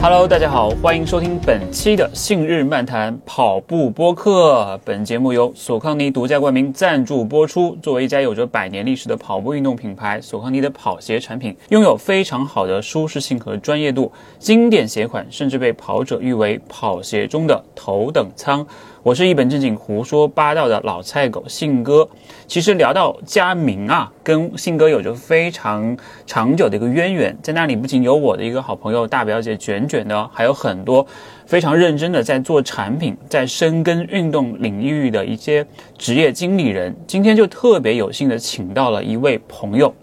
[0.00, 4.78] Hello，大家好，欢迎收听本期的信日漫谈跑步播客。
[4.84, 7.76] 本节目由索康尼独家冠名赞助播出。
[7.82, 18.64] 作为一家有着百年历史的跑步运动品牌，索康尼的跑鞋产品拥有非常好的舒适性和专业度，经典鞋款甚至被跑者誉为跑鞋中的头等舱。
[19.04, 22.08] 我是一本正经胡说八道的老菜狗信哥。
[22.48, 25.96] 其实聊到佳明啊，跟信哥有着非常
[26.26, 27.36] 长久的一个渊源。
[27.40, 31.06] 在那里不仅有我的一个好朋友大表姐卷卷的，还有很多
[31.46, 35.64] 非常认真的在做产品、在深耕运动领域的一些
[35.96, 36.94] 职业经理人。
[37.06, 39.94] 今天就特别有幸的请到了一位朋友，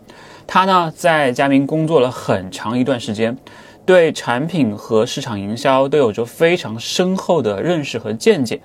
[0.47, 3.37] 他呢在佳明工作了很长一段时间。
[3.85, 8.59] 对产品和市场营销都有着非常深厚的认识和见解。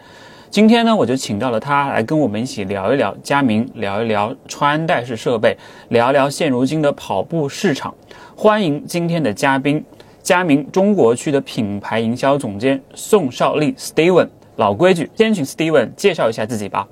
[0.51, 5.57] 今天呢，我就请到了他来跟我们一起聊一聊佳明，聊一聊穿戴式设备，
[5.91, 7.95] 聊聊现如今的跑步市场。
[8.35, 9.85] 欢迎今天的嘉宾，
[10.21, 14.27] 佳明中国区的品牌营销总监宋少丽 Steven。
[14.57, 16.89] 老规矩，先请 Steven 介绍一下自己吧。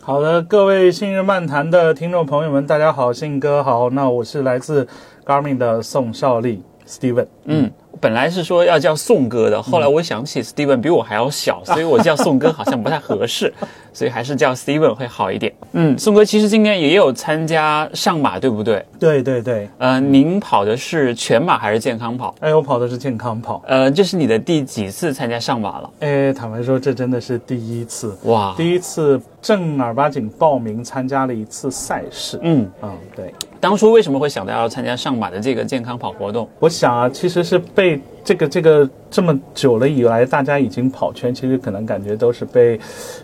[0.00, 3.88] 好的，各位信日漫谈的听众朋友们，大家好，信哥好。
[3.90, 4.88] 那我是来自
[5.24, 6.64] Garmin 的宋少丽。
[6.84, 13.52] Steven，嗯，本来是说要叫宋哥的，后来我想起 Steven 比我还要小， 所以我叫宋哥好像不太合适，
[13.92, 15.52] 所以还是叫 Steven 会好一点。
[15.72, 18.84] 嗯，宋哥其实今天也有参加上马，对不对？
[18.98, 19.68] 对对对。
[19.78, 22.34] 呃，您跑的是全马还是健康跑？
[22.40, 23.62] 哎，我跑的是健康跑。
[23.66, 25.90] 呃，这是你的第几次参加上马了？
[26.00, 28.54] 哎，坦白说，这真的是第一次哇！
[28.56, 32.38] 第一次正儿八经报名参加了一次赛事。
[32.42, 33.32] 嗯嗯，对。
[33.60, 36.48] 当初为什么会想到要参加上马的这个健康跑活动？
[36.60, 37.87] 我想啊，其实是被
[38.24, 42.80] 这个这个这么久了以来，大家已经跑圈，其实可能感觉都是被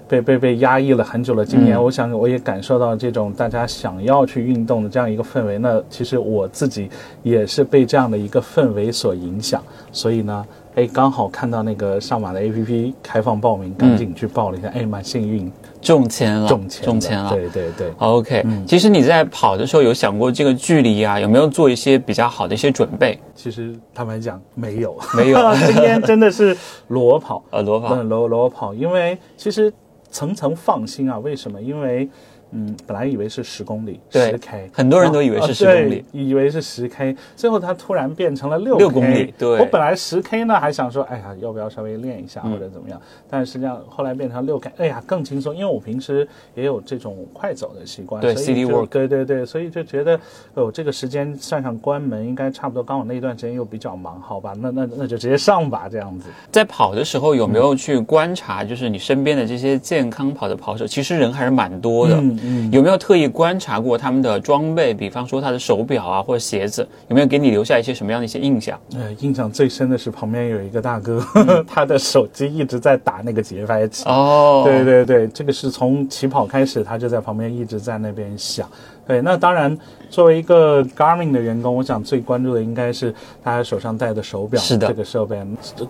[0.09, 1.45] 被被被压抑了很久了。
[1.45, 5.59] 今年我想我也感受到这种大家想要去运动的这样一个氛围。
[5.59, 6.89] 那其实我自己
[7.23, 10.47] 也是被这样的一个氛围所影响，所以呢。
[10.77, 14.67] 哎，刚好看到那个上马的 APP 开放报名，赶紧去报了一下。
[14.75, 15.49] 哎，蛮幸运，
[15.85, 17.31] 中签了，中签，中签了。
[17.31, 18.45] 对对对，OK。
[18.67, 23.21] 其实你在跑的时候有想过这个距离啊，有没有做一些比较好的一些准备？
[23.35, 25.39] 其实坦白讲，没有，没有。
[25.67, 26.57] 今天真的是
[26.89, 28.73] 裸跑，呃，裸跑，裸裸跑。
[28.73, 29.73] 因为其实
[30.11, 31.61] 层层放心啊，为什么？
[31.61, 32.09] 因为。
[32.57, 39.35] 嗯，本来以为是十公里，十 K，很多人都以为是十公里，以为是十 K，最后它突然变成了六六公里。
[39.37, 43.01] 对，我本来十 K 呢，还想说，哎呀，要不要稍微练一下或者怎么样？
[43.29, 50.19] 但是实际上后来变成六 K，哎呀，更轻松，因为我平时也有这种快走的习惯，对，CD work，对对对，所以就觉得，
[50.55, 52.85] 哦，这个时间算上关门，应该差不多。
[52.85, 56.29] 刚好那一段时间又比较忙，好吧，那那那就直接上吧，这样子。
[56.53, 63.25] 在跑的时候有没有去观察，就是你身边的这些健康跑的跑手，其实人还是蛮多的，嗯嗯，有没有特意？
[63.27, 68.79] 观察过他们的装备，比方说他的手表啊，或者鞋子，有没有给你留下一些什么样的一些印象？
[68.95, 71.25] 呃，印象最深的是旁边有一个大哥，
[71.67, 74.05] 他的手机一直在打那个节拍器。
[74.07, 78.69] 哦，对对对，这个是从起跑开始，他就在旁边一直在那边响。
[79.07, 79.77] 对，那当然，
[80.11, 83.13] 作为一个 Garmin 的员工，我想最关注的应该是
[83.43, 85.37] 大家手上戴的手表，是的，这个设备。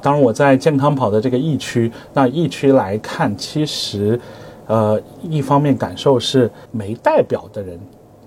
[0.01, 4.21] 当然，我在健康跑的这个疫区，那疫区来看，其实。
[4.67, 7.79] 呃，一方面感受是没代表的人。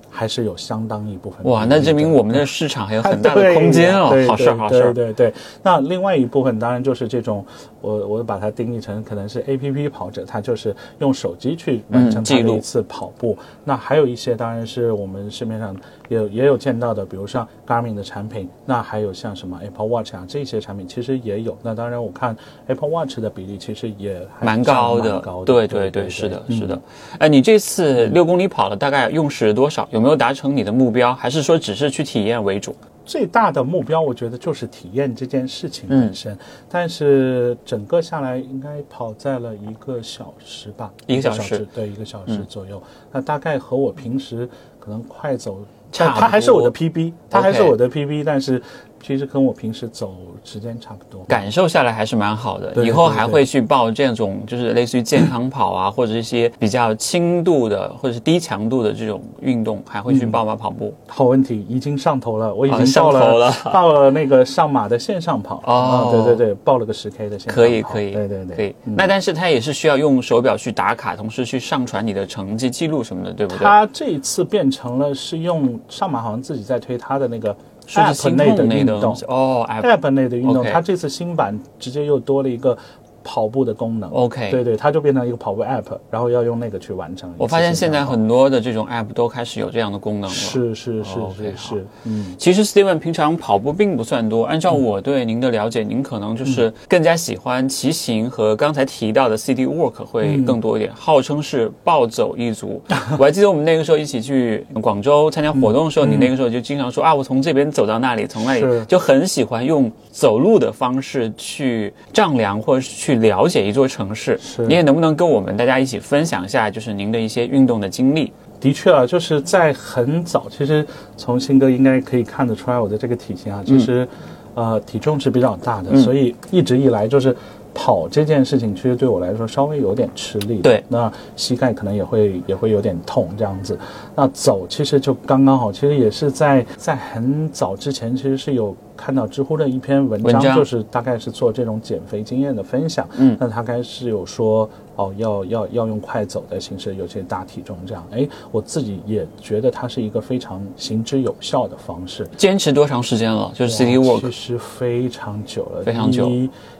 [0.10, 4.82] 还是有相当一部分哇，那证明我们的市场还有很大的空间哦，好事好事。
[4.82, 7.46] 对对对，那另外一部分当然就是这种，
[7.82, 13.38] 我我把它定义成可能是 A P P 跑者，他就是用手机去完成他的一次跑步。
[13.64, 15.76] 那还有一些当然是我们市面上
[16.10, 21.56] 也也有见到的，比如像 Garmin 的产品，那还有像什么 Apple Watch 啊这些产品其实也有。
[21.62, 22.36] 那当然我看
[22.66, 26.82] Apple Watch 的比例其实也蛮高的，对对对，是的，是的。
[27.20, 29.88] 哎，你这次六公里跑了大概用时多少？
[29.92, 30.08] 有没有？
[30.08, 32.74] 没有达成你的目标，还是说只是去体验为主？
[33.06, 36.38] 最大的目标，我觉得就是体验这件事情本身。
[36.70, 42.82] 但是整个下来，应该跑在了一个小时吧，一个小时，对，一个小时左右。
[43.12, 44.48] 那大概和我平时
[44.80, 45.60] 可能快走，
[45.92, 48.62] 差它还是我的 PB，他还是我的 PB，但是。
[49.02, 52.84] 其实跟我平时走时间差不多，感受下来还是蛮好的。
[52.84, 60.56] 以后还会去报这种，就是类似于健康跑啊， 或者一些比较轻度的或者是低强度的这种运动，还会去报吗？
[60.56, 60.94] 跑步？
[61.08, 65.62] 好问题，已经上头了，我已经报了，报 了那个上马的线上跑。
[65.66, 67.62] 哦，对对对，报了个十 K 的线上跑。
[67.62, 68.76] 可以可以，对对对，可以。
[68.84, 73.64] 那但是它也是需要用手表去打卡，同时去上传你的成绩记录什么的，对不对？
[73.64, 77.56] 它这一次变成了是用上马，好像自己在推它的那个。
[77.88, 82.78] App 内的运动哦，App 内的运动，它这次新版直接又多了一个
[83.28, 84.10] 跑步的功能。
[84.12, 87.30] OK 对对，它就变成一个跑步 app，然后要用那个去完成。
[87.38, 90.30] 我发现现在很多的这种 app 都开始有这样的功能了。
[90.30, 102.82] 是是是是是，嗯，其实 Steven 平常跑步并不算多，按照我对您的了解，您可能就是更加喜欢骑行和刚才提到的 City Walk 会更多一点，号称是暴走一族。
[103.20, 114.36] 我还记得我们那个时候一起去广州参加活动的时候，你那个时候就经常说啊，我从这边走到那里，从那里就很喜欢用走路的方式去丈量或者是去了解一座城市。
[114.42, 118.34] 是你也能不能跟我们大家一起分享一下，就是您的一些运动的经历？
[118.60, 120.84] 的确啊，就是在很早，其实
[121.16, 124.08] 从新哥应该可以看得出来我的这个体型啊，其实、
[124.56, 127.36] 呃体重是比较大的，嗯所以一直以来就是
[127.80, 130.62] 跑这件事情，其实对我来说稍微有点吃力。
[130.64, 133.78] 对那膝盖可能也会也会有点痛这样子。
[134.16, 143.08] 那走其实就刚刚好，其实也是在在很早之前，其实是有看到知乎的一篇文章，文章就是大概是做这种减肥经验的分享。
[143.20, 148.04] 嗯那他该是有说哦，要要要用快走的形式，有些大体重这样。
[148.12, 152.28] 哎，我自己也觉得它是一个非常行之有效的方式。
[152.36, 153.52] 坚持多长时间了？
[153.54, 156.28] 就是 City Walk 其实非常久了，非常久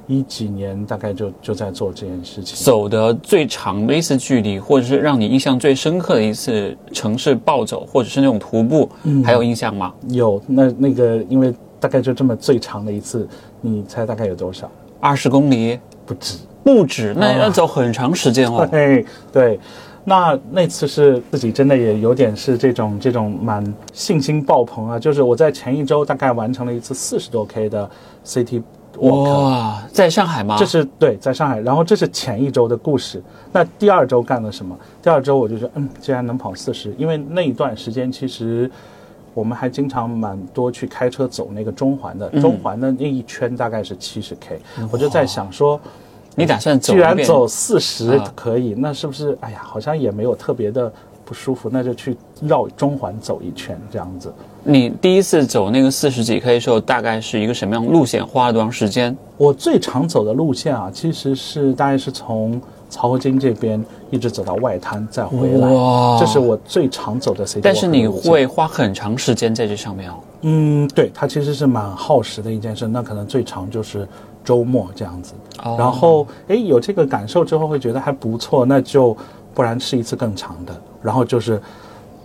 [0.08, 2.66] 一一几年大概就就在做这件事情。
[2.66, 9.94] 走的最长的一次距离，或者是让你印象最深刻的一次城市暴走，或者是那种徒步，嗯还有印象吗？
[10.10, 13.28] 有那那个，因为大概就这么最长的一次，
[13.62, 14.70] 你猜大概有多少？
[15.00, 16.38] 二十公里不止。
[16.64, 18.68] 不止，那啊要走很长时间哦。
[18.70, 19.58] 对 对，
[20.04, 23.64] 那那次是自己真的也有点是这种这种蛮
[23.94, 27.90] 信心爆棚啊，就是我在前一周大概完成了一次四十多 K 的
[28.26, 28.64] CT walk。
[29.00, 30.56] 哇，在上海吗？
[30.58, 33.22] 这是对，在上海，然后这是前一周的故事。
[33.52, 34.78] 那第二周干了什么？
[35.02, 38.70] 第二周我就说，嗯，既然能跑四十，因为那一段时间其实
[39.34, 44.60] 我们还经常蛮多去开车走那个中环的，中环的那一圈大概是七十 K，、
[44.92, 45.80] 我就在想说，
[46.36, 47.00] 你打算走既？
[47.00, 49.38] 然走四十啊可以，那是不是？
[49.42, 50.92] 哎呀，好像也没有特别的
[51.24, 54.34] 不舒服，那就去绕中环走一圈这样子。
[54.70, 58.26] 你第一次走那个四十几 K 的时候，大概是一个什么样的路线？
[58.26, 59.16] 花了多长时间？
[59.38, 62.62] 我最常走的路线啊，其实是大概是从
[62.92, 63.82] 漕河泾这边
[64.12, 67.62] 一直走到外滩再回来，哇这是我最常走的 C。
[67.62, 70.16] 但是你会花很长时间在这上面哦。
[70.42, 74.06] 嗯，对，它其实是蛮耗时的一件事，那可能最长就是
[74.44, 75.34] 周末这样子。
[75.64, 79.16] 哦然后，哎，有这个感受之后会觉得还不错，那就
[79.54, 80.76] 不然试一次更长的。
[81.02, 81.62] 然后就是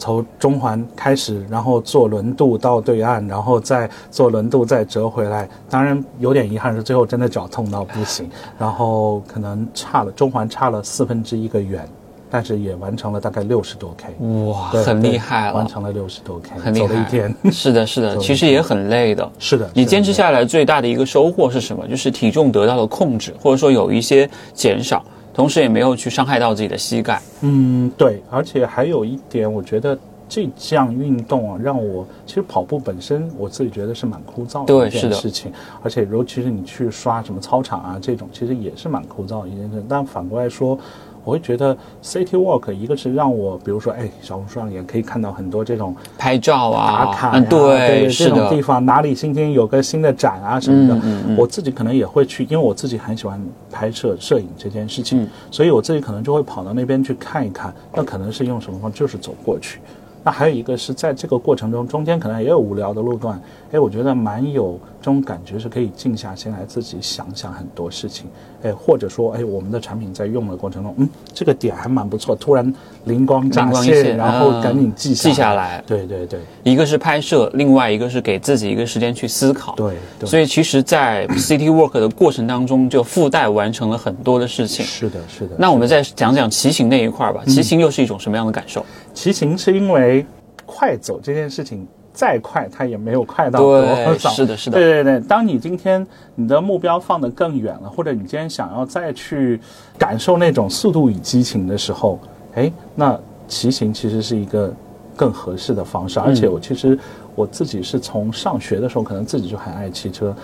[0.03, 5.49] 从中环开始，然后坐轮渡到对岸，然后再坐轮渡再折回来。
[5.71, 8.29] 当然有点遗憾是最后真的脚痛到不行，
[8.59, 11.89] 然后可能差了中环差了四分之一个圆，
[12.29, 14.27] 但是也完成了大概六十多 K。
[14.51, 16.89] 哇，很厉害了，完成了六十多 K，很厉害。
[16.89, 17.33] 走了一天。
[17.53, 19.31] 是的，是的， 其实也很累的。
[19.39, 21.87] 是的，你坚持下来最大的一个收获是什么？
[21.87, 25.05] 就是体重得到了控制，或者说有一些减少，
[25.35, 27.21] 同时也没有去伤害到自己的膝盖。
[27.41, 29.99] 嗯，对，而且还有一点，我觉得
[30.29, 35.53] 这项运动啊，让我其实跑步本身我自己觉得是蛮枯燥的一件事情，
[35.83, 39.83] 而且尤其是你去刷什么操场啊这种，其实也是蛮枯燥的一件事。
[39.89, 40.79] 但反过来说，
[41.25, 53.41] 我会觉得 City Walk 一个是让我，比如说，哎，小红书上也可以看到很多这种拍照啊，打卡呀、嗯，对，这种地，方哪里今天有个新的展啊什么的，嗯嗯嗯我自己可能也会去，因为我自己很喜欢
[53.71, 57.73] 拍摄摄影这件事情，嗯所以我自己可能就会跑到那边去看一看。
[57.95, 59.81] 那可能是用什么方式，就是走过去。
[60.25, 63.41] 那还有一个是在这个过程中，中间可能也有无聊的路段，
[63.73, 68.27] 哎，我觉得蛮有这种感觉，是可以静下心来自己想想很多事情，
[68.63, 72.73] 哎，或者说，哎，我们的产品在用的过程中，嗯，这个点还蛮不错，突然
[73.07, 79.75] 灵光乍现，现然后啊赶紧记下记下来对对对一个是拍摄，另外一个是给自己一个时间去思考。
[79.75, 84.87] 对对，所以其实，在 City Work 的过程当中，就附带完成了很多的事情。
[84.87, 85.57] 是的，是的。
[85.59, 87.43] 那我们再讲讲骑行那一块儿吧。
[87.47, 88.87] 骑行又是一种什么样的感受？
[89.13, 90.25] 骑行是因为
[90.65, 93.85] 快走这件事情再快，它也没有快到多，
[94.19, 94.31] 少。
[94.31, 94.79] 是的，是的。
[94.79, 99.61] 对对对，当你今天你的目标放得更远了，或者你今天想要再去
[99.99, 102.19] 感受那种速度与激情的时候，
[102.55, 104.73] 哎，那骑行其实是一个
[105.17, 106.21] 更合适的方式。
[106.21, 106.99] 而且我其实
[107.35, 110.35] 我自己是从上学的时候，可能自己就很爱骑车。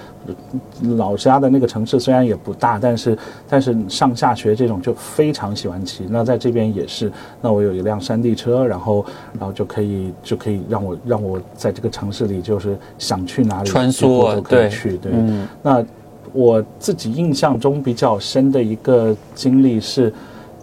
[0.97, 3.19] 老家的那个城市虽然也不大，但是
[3.49, 6.07] 但是上下学这种就非常喜欢骑。
[6.09, 9.05] 那在这边也是，那我有一辆山地车，然后
[9.39, 14.97] 然后就可以就可以让我让我在这个城市里就是想去哪里穿梭都可以对去。
[14.99, 15.85] 对，嗯那
[16.33, 20.13] 我自己印象中比较深的一个经历是，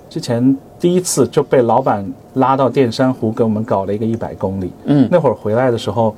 [0.09, 2.05] 之前第一次就被老板
[2.35, 4.71] 拉到淀山湖给我们搞了一个一百公里。
[4.85, 6.15] 嗯，那会儿回来的时候，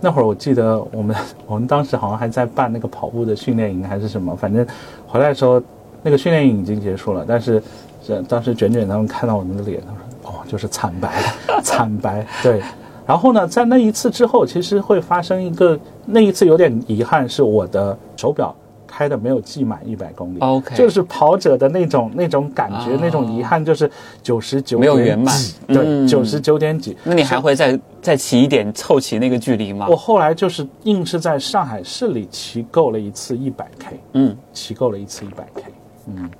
[0.00, 4.66] 那会儿我记得我们 我们当时好像还在办那个跑步的训练营还是什么，反正
[5.06, 5.60] 回来的时候，
[6.02, 7.62] 那个训练营已经结束了，但是
[8.06, 10.00] 这当时卷卷他们看到我们的脸，他说
[10.30, 11.22] ：“哦，就是惨白，
[11.62, 12.62] 惨白。”对。
[13.06, 18.52] 然后呢，在那一次之后，其实会发生一个，那一次有点遗憾，是我的手表
[18.86, 20.38] 开的没有记满一百公里。
[20.40, 23.90] OK 就是跑者的那种那种感觉，哦那种遗憾，就是
[24.22, 25.34] 九十九没有圆满。
[25.66, 26.06] 对，嗯。
[26.06, 26.96] 九十九点几。
[27.04, 29.86] 那你还会再再骑一点，凑齐那个距离吗？
[29.88, 29.96] 我？
[29.96, 35.62] 后来就是硬是在上海市里骑够了一次一百 K，嗯，骑够了一次一百 K，
[36.06, 36.30] 嗯。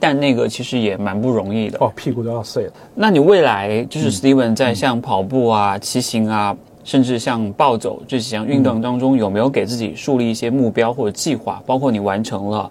[0.00, 1.78] 但那个其实也蛮不容易的。
[1.80, 2.72] 哦，屁股都要碎了。
[2.92, 4.10] 那你未来就是嗯。
[4.10, 11.62] Steven 在像跑步啊、骑行啊，甚至像暴走这几项运动当中，有没有给自己树立一些目标或者计划？
[11.64, 12.70] 包括你完成了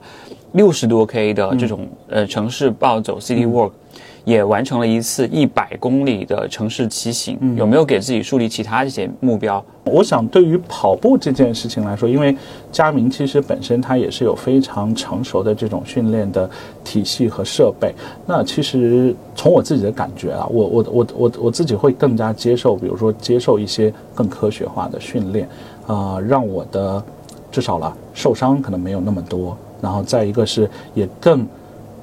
[0.54, 3.72] 六十多 K 的这种、呃城市暴走 City Walk，、
[4.24, 9.64] 也完成了一次一百公里的城市骑行，有没有给自己树立其他一些目标？
[9.84, 12.36] 我想，对于跑步这件事情来说，因为
[12.72, 16.48] 佳明其实本身它也是有非常成熟的这种训练的
[16.84, 17.94] 体系和设备。
[18.28, 25.50] 那其实从我自己的感觉啊，我我我我我自己会更加接受，比如说接受一些更科学化的训练，
[25.88, 27.04] 啊、让我的
[27.52, 29.58] 至少了受伤可能没有那么多。
[29.82, 31.44] 然后再一个是也更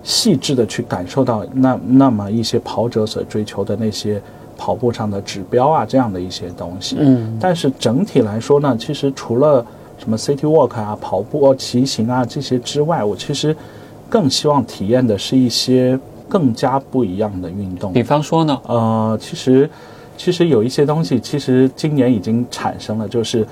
[0.09, 4.19] 细致的去感受到那那么一些跑者所追求的那些
[4.57, 6.97] 跑步上的指标啊，这样的一些东西。
[6.99, 9.63] 嗯，但是整体来说呢，其实除了
[9.99, 13.55] 什么 City Walk 啊、跑步、啊、骑行啊这些之外，我其实
[14.09, 18.03] 更希望体验的是一些更加不一样的运动比。
[18.03, 18.59] 方说呢？
[18.65, 19.69] 呃，其实
[20.17, 23.47] 其实有一些东西，其实今年已经产生了，就是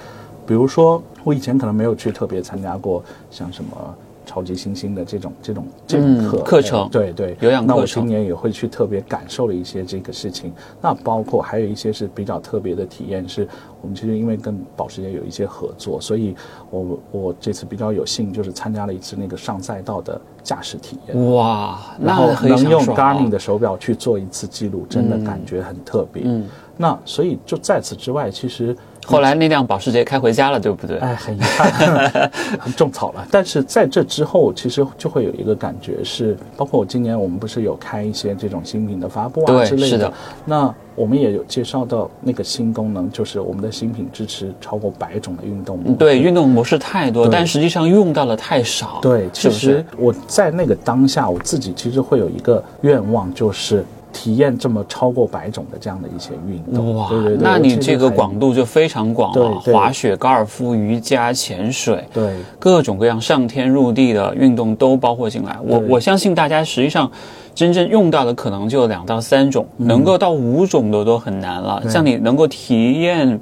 [0.46, 3.76] 比如说我以前可能没有去特别参加过像什么。
[4.26, 10.52] 超级新星的这种这种这种嗯课、课程对对，有氧课程那我今年也会去特别感受了一些这个事情。
[10.82, 13.48] 那包括还有一些是比较特别的体验，是
[13.80, 16.34] 我们其实因为跟保时捷有一些合作，所以
[16.70, 21.32] 我我这次比较有幸就是参加了一次那个上赛道的驾驶体验。
[21.32, 26.24] 哇，然后能用 Garmin 的手表去做一次记录，真的感觉很特别。
[26.26, 30.98] 嗯，那所以就在此之外，其实后来那辆保时捷开回家了，对不对？
[30.98, 32.30] 哎，很遗憾，
[32.76, 33.26] 种草了。
[33.30, 40.12] 但是在这之后，其实就会有一个感觉是，包括我今年我们不是有开一些这种新品的发布啊之类是的
[40.44, 45.94] 那我们也有介绍到那个新功能，就是我们的新品支持超过百种的运动模式。
[45.94, 48.98] 对，运动模式太多，对但实际上用到的太少。
[49.02, 53.84] 对，是其实我在那个当下，我自己其实会有一个愿望，就是
[54.18, 56.96] 体验这么超过百种的这样的一些运动。
[56.96, 65.58] 哇对对对，那你这个广度就非常广了，滑雪、高尔夫、瑜伽、潜水，对各种各样上天入地的运动都包括进来。
[65.62, 67.10] 我我相信大家实际上
[67.54, 71.82] 真正用到的可能就两到三种，能够到五种的都很难了。
[71.84, 73.38] 嗯像你能够体验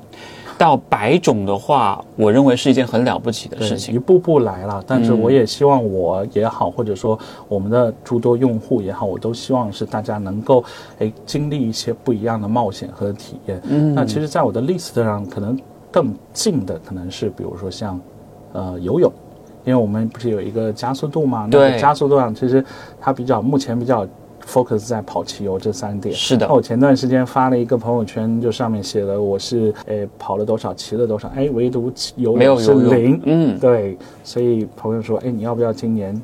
[0.57, 3.99] 到百种的话，我认为是一件很了不起的，事情一。
[3.99, 4.83] 步步来了。
[4.87, 7.19] 但是嗯我也希望我也好，或者说
[7.49, 10.63] 我们的诸多用户也好，我都希望是大家能够
[10.99, 13.61] 哎经历一些不一样的冒险和体验。
[13.69, 15.59] 嗯那其实，在我的 list 上，可能
[15.91, 18.01] 更近的可能是比如说像
[18.53, 19.13] 呃游泳。
[19.67, 22.63] 因为我们不是有一个加速度嘛，那加速度上其实
[23.01, 24.07] 它比较目前比较
[24.47, 26.15] focus 在跑骑游这三点。
[26.15, 33.21] 是的那我前段时间发了一个朋友圈，就上面写了我是诶跑了多少，骑了多少，哎，唯独骑游泳是零。
[33.25, 36.21] 嗯，对，所以朋友说，哎，你要不要今年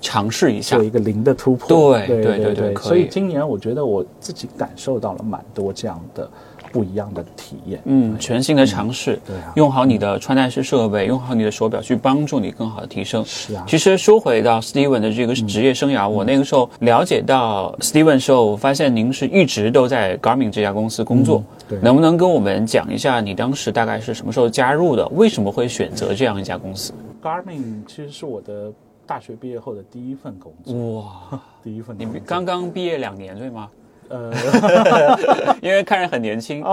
[0.00, 0.84] 尝试一下做。
[0.84, 1.68] 一个零的突破？
[1.68, 6.28] 对对对对对对所以今年我觉得我自己感受到了蛮多这样的
[6.72, 7.80] 不一样的体验。
[7.84, 13.24] 嗯，全新的尝试，对啊用好你的穿戴式设备，用好你的手表去帮助你更好的提升。
[13.24, 21.38] 是啊，其实说回到 Steven 的这个职业生涯，我那个时候了解到 Steven 的时候，我发现您是一直都在 Garmin 这家公司工作。
[21.38, 25.06] 嗯对能不能跟我们讲一下你当时大概是什么时候加入的？
[25.08, 28.72] 为什么会选择这样一家公司？Garmin 其实是我的
[29.06, 32.22] 大学毕业后的第一份工作，哇， 第一份你工作。
[32.24, 33.68] 刚刚毕业两年对吗？
[34.08, 36.64] 呃， 因为看着很年轻，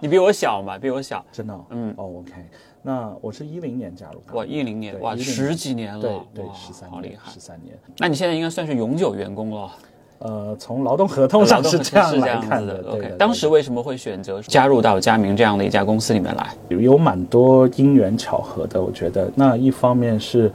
[0.00, 1.24] 你比我小嘛，比我小。
[1.32, 2.32] 真的哦，嗯哦，OK，
[2.82, 7.38] 那我是一零年加入 Garmin，哇，一零年，哇，十几年了，对对，十三年，好厉害十。
[7.40, 7.76] 三年。
[7.98, 9.70] 那你现在应该算是永久员工了。
[10.18, 12.80] 呃，从劳动合同上是这样是这来看的。
[12.82, 16.54] 对 OK，当时为什么会选择加入到佳明这样的一家公司里面来？
[16.68, 19.28] 有蛮多因缘巧合的，我觉得。
[19.34, 20.48] 那一方面是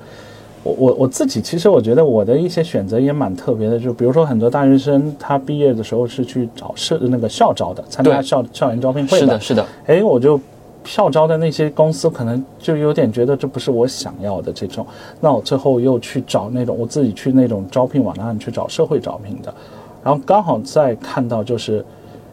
[0.68, 10.40] 我我我自己，其实我觉得我的一些选择也蛮特别的，就比如说很多大学生他毕业的时候是去找社那个校招的，参加校校园招聘会是的，是的，哎，我就
[10.84, 14.86] 校招的那些公司可能就有点觉得这不是我想要的这种，
[15.22, 19.54] 那我最后又去找那种我自己去那种招聘网站去找社会招聘的，
[20.04, 21.86] 然后刚好在看到就是，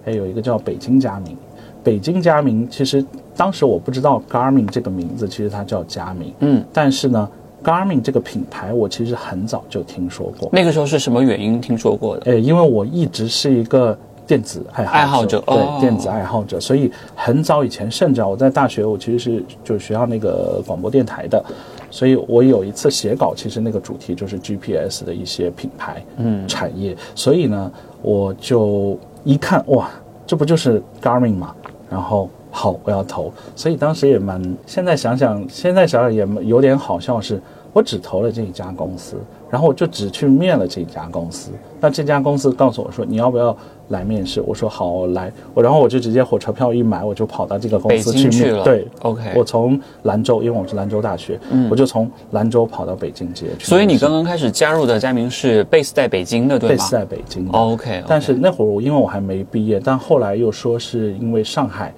[0.06, 1.36] 哎，有一个叫北京佳明，
[1.84, 3.04] 北京佳明其实
[3.36, 7.28] 当时我不知道 Garmin 这个名字，其实它叫佳明，嗯，但是呢。
[7.64, 10.50] Garmin 这个品牌，我其实很早就听说过。
[10.52, 12.32] 那个时候是什么原因听说过的？
[12.32, 21.42] 诶，因为我一直是一个电子爱好爱好者对、哦电子爱好者，所以很早以前，甚至啊我在大学，我其实是就是学校那个广播电台的，
[21.90, 29.90] 所以我有一次写稿，其实那个主题就是 GPS 的一些品牌、嗯产业，所以呢，我就一看哇，
[30.26, 31.54] 这不就是 Garmin 吗？
[31.90, 37.40] 然后好，我要投，所以当时也蛮，现在想想，现在想想也有点好笑是，
[37.74, 39.16] 我只投了这一家公司，
[39.50, 41.50] 然后我就只去面了这一家公司。
[41.80, 43.54] 那这家公司告诉我说你要不要
[43.88, 44.40] 来面试？
[44.40, 45.30] 我说好，我来。
[45.52, 48.88] 我然后我就直接火车票一买，我就跑到这个公司去面去了面对。
[49.02, 51.38] OK 我从兰州，因为我是兰州大学，
[51.68, 53.64] 我就从兰州跑到北京直接去。
[53.64, 57.58] 所以你刚刚开始加入的佳明是 base 在北京的，对吗贝斯在北京的。
[57.58, 61.92] ？OK，但是那会儿我因为我还没毕业，但后来又说是因为上海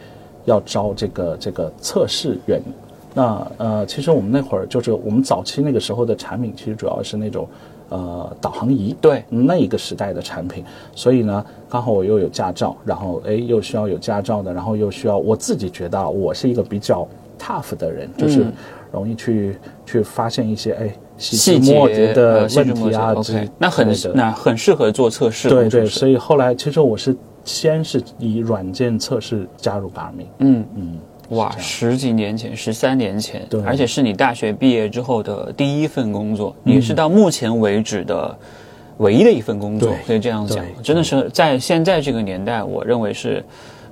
[0.46, 2.62] 要招这个这个测试员。
[3.16, 7.48] 那呃，其实我们那会儿就是我们早期那个时候的产品，其实主要是那种
[7.88, 9.24] 呃导航仪，对。
[9.30, 10.62] 那一个时代的产品。
[10.94, 17.08] 所以呢，刚好我又有驾照，然后哎又需要有驾照的，然后又需要我自己觉得啊我是一个比较
[17.38, 18.52] tough 的人，就是嗯。
[18.92, 30.64] 容易去去发现一些哎细细节的问题啊 OK，那很那很适合做测试，对对，所以后来其实我是先是以软件测试加入 Garmin，嗯。
[30.76, 30.98] 嗯，
[31.30, 33.62] 哇，十几年前，十三年前，对。
[33.62, 38.36] 而且是你大学毕业之后的第一份工作，也是到目前为止的
[38.98, 43.44] 唯一的一份工作，可以这样讲，真的是在现在这个年代，我认为是。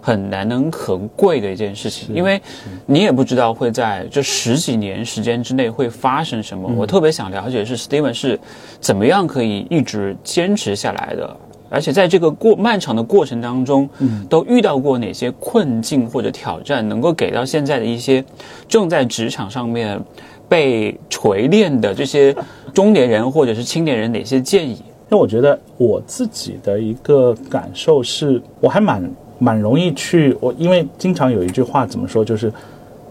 [0.07, 2.39] 很难能可贵的一件事情，因为
[2.85, 6.71] 你也不知道会在这十几年时间之内会发生什么。
[6.77, 8.39] 我特别想了解的是，Steven 是
[8.81, 11.37] 怎么样可以一直坚持下来的，
[11.69, 18.25] 而且在这个过漫长的过程当中，嗯，都遇到过哪些困境或者挑战，能够给到现在的一些
[18.69, 20.01] 正在职场上面
[20.49, 22.35] 被锤炼的这些
[22.73, 24.83] 中年人或者是青年人哪些建议？
[25.11, 32.53] 因为我觉得我自己的一个感受是，我还蛮蛮容易去我，因为经常有一句话怎么说，就是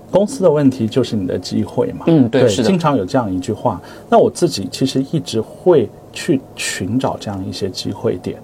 [0.09, 2.05] 公司的问题就是你的机会嘛。
[2.05, 3.81] 对，嗯对是的经常有这样一句话。
[4.09, 8.37] 那我自己其实一直会去寻找这样一些机会点。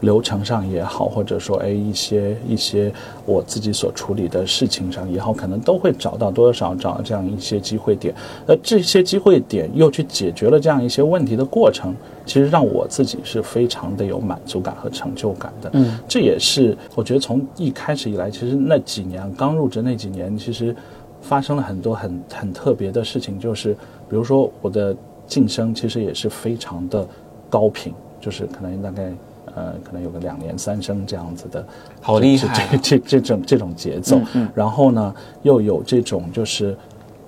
[0.00, 2.92] 流程上也好，或者说哎一些一些
[3.24, 8.14] 我自己所处理的事情上也好，可能都会找到多多少少找到这样一些机会点。
[8.46, 11.94] 而这些机会点又去解决了这样一些问题的过程，
[12.26, 15.70] 其实让我自己是非常的有满足感和成就感的。
[15.72, 20.76] 嗯，这也是我觉得从一开始以来，其实那几年刚入职那几年，其实
[21.22, 23.72] 发生了很多很很特别的事情，就是
[24.10, 24.94] 比如说我的
[25.26, 27.06] 晋升其实也是非常的
[27.50, 29.12] 高频，就是可能大概。
[29.54, 31.66] 呃，可能有个两年三升这样子的，
[32.02, 34.20] 好厉害啊这这这这种这种节奏，
[34.54, 36.76] 然后呢，又有这种就是，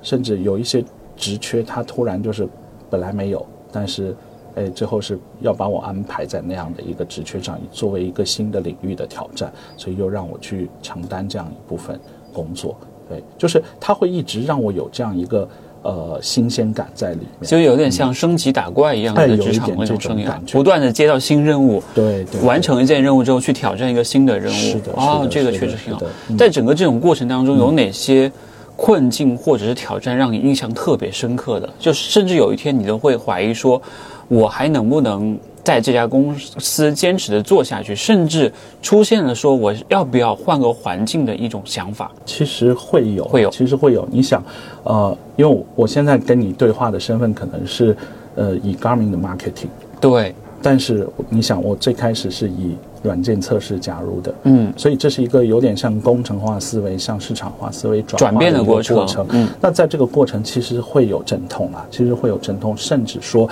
[0.03, 0.85] 甚至有一些
[1.17, 2.47] 职缺，它突然就是
[2.91, 4.15] 本来没有，但是，
[4.57, 11.99] 哎，最后是要把我安排在那样的一个职缺上，作为一个新的领域的挑战，所以又让我去承担这样一部分
[12.35, 12.77] 工作。
[13.09, 15.49] 对，就是他会一直让我有这样一个
[15.89, 17.49] 呃新鲜感在里面。
[17.49, 24.57] 就有点像升级打怪一样哎的职场那种生涯种感，觉不断的接到新任务，对对，完成一件任务之后去挑战一个新的任务。
[24.57, 26.03] 是的哦，这个确实挺好
[26.37, 28.31] 在整个这种过程当中，有哪些
[28.77, 31.69] 困境或者是挑战让你印象特别深刻的？
[31.79, 33.81] 就是甚至有一天你都会怀疑说，
[34.29, 35.37] 我还能不能
[35.69, 37.95] 在这家公司坚持的做下去？
[37.95, 38.51] 甚至
[38.81, 42.11] 出现了说我要不要换个环境的一种想法。
[42.25, 44.09] 其实会有，会有其实会有。
[44.11, 44.43] 你想，
[44.85, 47.95] 呃，因为我现在跟你对话的身份可能是，
[48.35, 49.69] 呃，以 Garmin 的 marketing，
[50.01, 59.07] 对，但是你想，我最开始是以软件测试加入的，嗯，所以这是一个有点像工程化思维、向市场化思维转转变的过程。
[59.29, 63.47] 嗯，那在这个过程其实会有阵痛啊，其实会有阵痛，甚至说，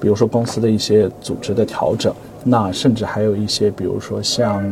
[0.00, 4.64] 比如说公司的一些组织的调整，那甚至还有一些，比如说像。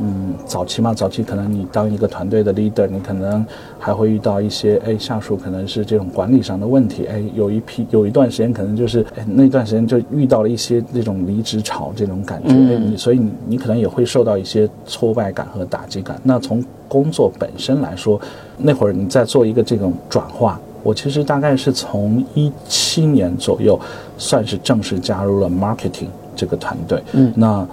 [0.00, 3.44] 嗯，早期嘛，早期可能你当一个团队的 leader，你可能
[3.80, 16.16] 还会遇到一些，哎，下属可能是这种管理上的问题，哎，有一批有一段时间可能就是，哎，那段时间就遇到了一些这种离职潮这种感觉，嗯哎，你所以你你可能也会受到一些挫败感和打击感。
[16.22, 18.20] 那从工作本身来说，
[18.56, 23.78] 那会儿你在做一个这种转化，我其实大概是从一七年左右，
[24.16, 27.02] 算是正式加入了 marketing 这个团队。
[27.12, 27.68] 嗯那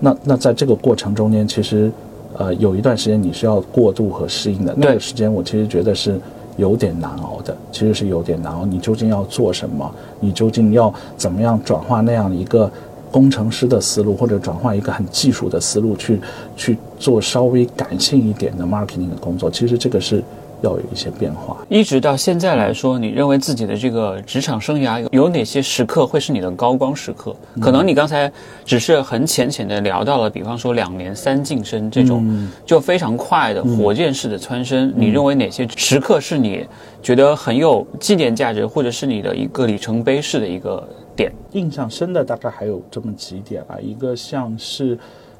[0.00, 1.92] 那那在这个过程中间，其实
[2.36, 4.74] 呃有一段时间你是要过渡和适应的。
[4.76, 6.20] 那个时间我其实觉得是
[6.56, 8.66] 有点难熬的，其实是有点难熬。
[8.66, 9.88] 你究竟要做什么？
[10.18, 12.68] 你究竟要怎么样转化那样一个
[13.12, 16.20] 工程师的思路，或者转化一个很技术的思路去
[16.56, 19.48] 去做稍微感性一点的 marketing 的工作？
[19.48, 20.20] 其实这个是
[20.66, 21.56] 要有一些变化。
[21.68, 27.34] 一直到现在来说，你认为自己的这个职场生涯有有哪些时刻会是你的高光时刻？
[27.60, 28.30] 可能你刚才
[28.64, 36.66] 只是很浅浅的聊到了，比方说两年三晋升这种就非常快的火箭式的蹿升，你认为哪些时刻是你
[37.00, 41.32] 觉得很有纪念价值，或者是你的一个里程碑式的一个点？
[41.52, 44.98] 印象深的大概还有这么几点啊，一个像是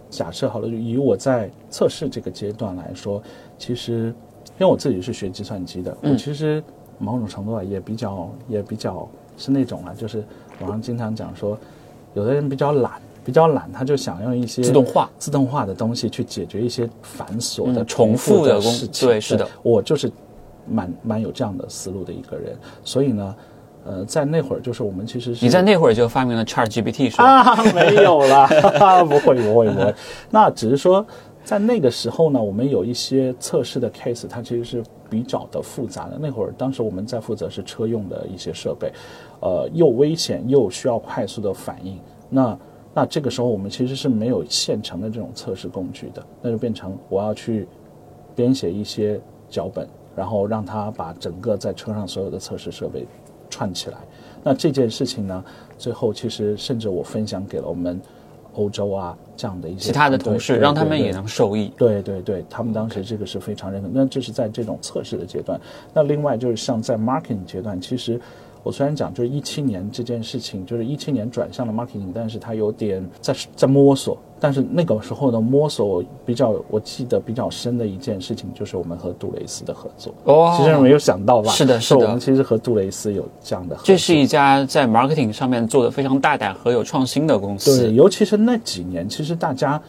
[0.09, 3.21] 假设好了，就以我在测试这个阶段来说，
[3.59, 4.15] 其实
[4.59, 6.63] 因为我自己是学计算机的，我其实
[6.99, 10.25] 某种程度啊也比较也比较是那种啊，就是
[10.61, 11.59] 网上经常讲说，
[12.15, 12.93] 有的人比较懒，
[13.25, 19.09] 比较懒，他就想用一些自动化自动化的东西去解决一些繁琐的、嗯重复复的工事情。
[19.09, 20.11] 对是的我就是
[20.67, 23.35] 蛮蛮有这样的思路的一个人，所以呢，
[23.85, 27.25] 呃，在那会儿就是我们其实是你在那会儿就发明了 Chat GPT 是吧？
[27.43, 28.49] 啊，没有啦，
[29.05, 29.95] 不会不会不会。
[30.31, 31.07] 那只是说，
[31.47, 36.19] 在那个时候呢，我们有一些测试的 case，它其实是比较的复杂的。
[36.21, 38.93] 那会儿，当时我们在负责是车用的一些设备，
[39.41, 42.01] 呃，又危险又需要快速的反应。
[42.29, 42.59] 那
[42.93, 47.69] 那这个时候，我们其实是没有现成的这种测试工具的，那就变成我要去
[48.35, 53.07] 编写一些脚本，然后让它把整个在车上所有的测试设备
[53.49, 53.99] 串起来。
[54.43, 55.45] 那这件事情呢，
[55.79, 58.01] 最后其实甚至我分享给了我们
[58.57, 61.71] 欧洲啊这样的一些其他的同事让他们也能受益。
[61.77, 63.89] 对对对，他们当时这个是非常认可。
[63.93, 65.61] 那这是在这种测试的阶段。
[65.95, 68.21] 那另外就是像在 marketing 阶段，其实
[68.67, 74.19] 我虽然讲就是一七年这件事情，就是一七年转向了 marketing，但是它有点在在摸索。
[74.41, 80.13] 但是那个时候的摸索比较，我记得比较深的一件事情就是我们和杜蕾斯的合作。
[80.25, 81.53] 哦其实没有想到吧？
[81.53, 83.87] 是的是的我们其实和杜蕾斯有这样的合作。
[83.87, 87.83] 这是一家在 marketing 上面做的非常大胆和有创新的公司。
[87.83, 89.81] 对，尤其是那几年，其实大家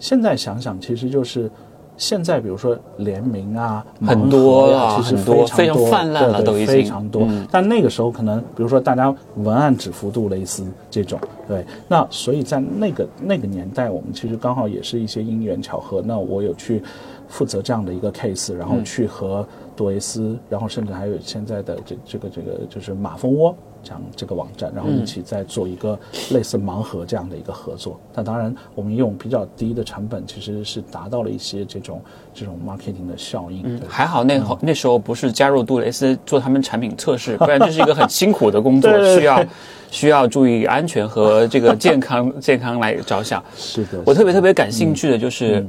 [0.00, 1.48] 现在想想，其实就是
[1.96, 6.66] 现在，比如说联名啊，很多了盲盒呀其实非非常多常泛滥了都已经。
[6.66, 7.22] 非常多。
[7.28, 7.46] 嗯。
[7.50, 16.82] 但那个时候可能，比如说大家文案只服杜蕾斯这种，对，那所以在那个那个年代，我们其实刚好也是一些因缘巧合，那我有去
[17.28, 23.54] 负责这样的一个 case，然后去和杜蕾斯，然后甚至还有现在的这这个这个就是马蜂窝。
[23.86, 25.98] 这样这个网站，然后一起在做一个
[26.30, 28.00] 类似盲盒这样的一个合作。
[28.14, 32.00] 那当然，我们用比较低的成本，其实是达到了一些这种
[32.32, 33.78] 这种 marketing 的效应。
[33.78, 39.44] 对还好那后那时候不是加入杜蕾斯做他们产品测试，不然 这是一个很辛苦的工作需要
[39.90, 43.44] 需要注意安全和这个健康 健康来着想。
[43.54, 45.62] 是的，我特别特别感兴趣的就是，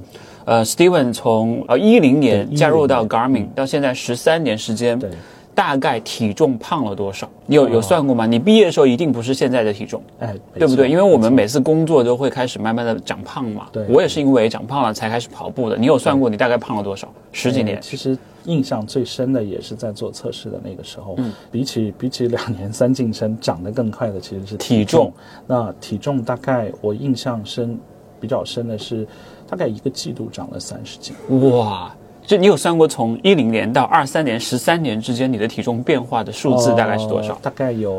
[0.45, 5.09] 呃，Steven 从呃一零年加入到 Garmin 到现在十三年时间，对，
[5.55, 7.27] 大概体重胖了多少？
[7.47, 8.25] 你有有算过吗？
[8.25, 10.01] 你毕业的时候一定不是现在的体重。
[10.19, 10.87] 哎，对不对？
[10.89, 13.67] 因为我们每次工作都会开始慢慢的长胖嘛。
[13.71, 15.77] 对我也是因为长胖了才开始跑步的。
[15.77, 17.07] 你有算过你大概胖了多少？
[17.31, 17.81] 十几年呃？
[17.81, 25.11] 其实印象最深的也是在做测试的那个时候，嗯比起比起两年三晋升，长得更快的其实是体重。
[25.47, 27.79] 那体重大概我印象深
[28.19, 29.07] 比较深的是，
[29.49, 31.15] 大概一个季度长了三十斤。
[31.51, 31.93] 哇！
[32.25, 37.33] 就你有算过从一零年到二三年十三年之间你的体重变化的数字大概是多少？
[37.33, 37.91] 呃大概有，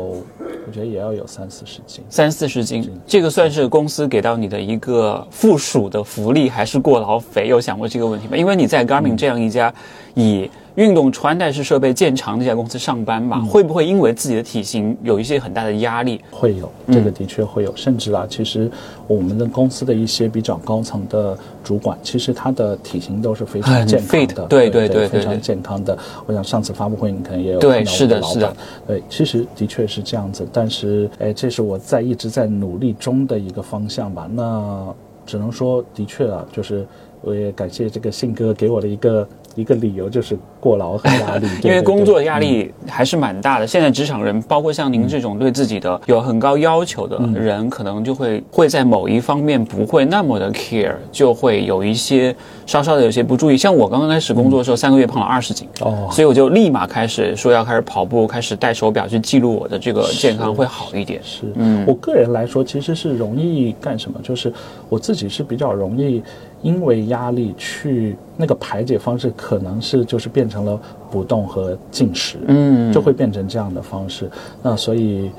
[0.67, 2.03] 我觉得也要有三四十斤。
[2.09, 7.47] 三四十斤，这个算是公司给到你的一个附属的福利，还是过劳肥？
[7.47, 8.35] 有想过这个问题吗？
[8.35, 9.73] 因为你在 Garmin 这样一家
[10.13, 16.21] 以运动穿戴式设备见长那家公司上班嘛，会不会因为自己的体型有一些很大的压力？
[16.29, 18.69] 会有，这个的确会有，甚至啊，其实
[19.07, 25.97] 我们的公司的一些比较高层的主管，其实他的体型都是非常健康的，对对对对非常健康的。
[26.27, 34.29] 我想上次发布会你可能也有对看到的是的老板，对，其实的确是这样子，但是哎，这是我在一直在努力中的一个方向吧。
[34.31, 34.93] 那
[35.25, 36.85] 只能说，的确啊，就是
[37.21, 43.65] 我也感谢这个信哥给我的一个一个理由，就是过劳和压力， 因为工作压力还是蛮大的。
[43.65, 52.33] 现在职场人，包括像您这种对自己的有很高要求的人，可能就会会在某一方面不会那么的 care，就会有一些
[52.67, 53.57] 稍稍的有些不注意。
[53.57, 61.19] 像我刚刚开始工作的时候，三个月胖了二十斤，哦所以我就立马开始说要开始跑步，开始戴手表去记录我的这个健康会好一点。
[61.23, 64.19] 是，嗯我个人来说其实是容易干什么？
[64.21, 64.53] 就是
[64.87, 66.21] 我自己是比较容易
[66.61, 70.79] 因为压力去那个排解方式，可能是就是变成了
[71.11, 74.29] 不动和进食，嗯就会变成这样的方式。
[74.61, 75.31] 那所以，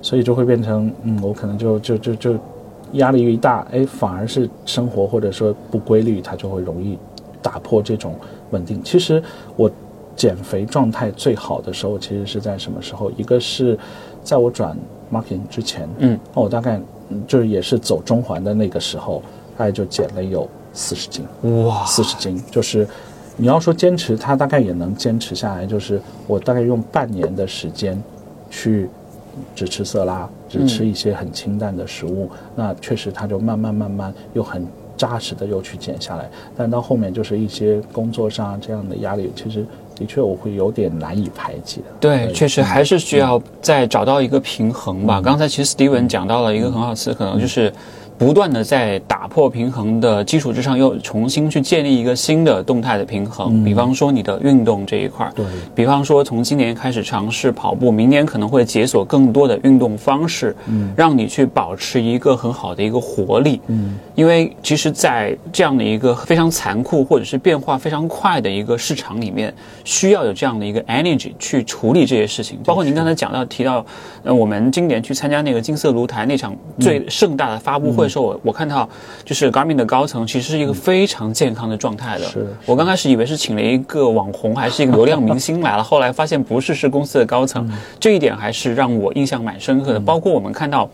[0.00, 2.36] 所以就会变成，嗯，我可能就就就就
[2.92, 6.98] 压力一大，哎，反而是生活或者说不规律，它就会容易
[7.42, 8.14] 打破这种
[8.50, 8.80] 稳定。
[8.82, 9.22] 其实
[9.56, 9.70] 我
[10.16, 13.10] 减肥状态最好的时候，其实是在什么时候？
[13.16, 13.78] 一个是
[14.22, 14.76] 在我转
[15.12, 19.22] marketing 之前，嗯，那我大概嗯就是也是走中环的那个时候，
[19.56, 21.24] 大概就减了有四十斤。
[21.66, 22.86] 哇，四十斤，就是
[23.36, 28.00] 你要说坚持，他大概也能坚持下来，就是我大概用半年的时间
[28.50, 28.88] 去
[29.54, 36.28] 只吃色拉，只吃一些很清淡的食物，那确实他就慢慢慢慢又很扎实的又去减下来。
[36.56, 41.80] 但到后面就是一些工作上这样的压力，其实的确我会有点难以排解。
[41.98, 45.20] 对，确实还是需要再找到一个平衡吧。
[45.20, 47.72] 刚才其实 Steven 讲到了一个很好词，可能就是。
[48.20, 53.64] 不断的在打破平衡的基础之上，又重新去建立一个新的动态的平衡。
[53.64, 55.46] 比方说你的运动这一块儿，对。
[55.74, 69.50] 比方说从今年开始尝试跑步，明年可能会解锁更多的运动方式，嗯，让你去保持一个很好的一个活力，嗯，因为其实，在这样的一个非常残酷或者是变化非常快的一个市场里面，
[69.82, 72.58] 需要有这样的一个 energy 去处理这些事情。
[72.66, 73.82] 包括您刚才讲到提到，
[74.24, 78.09] 呃，我们今年去参加那个金色炉台那场最盛大的发布会。
[78.10, 78.88] 时候，我我看到，
[79.24, 82.24] 就是 Garmin 的高层其实是一个非常健康的状态的。
[82.26, 87.70] 是我刚开始以为是请了一个网红，还是一个流量明星来了， 后来发现不是，是公司的高层。
[88.00, 90.00] 这一点还是让我印象蛮深刻的。
[90.00, 90.90] 包括我们看到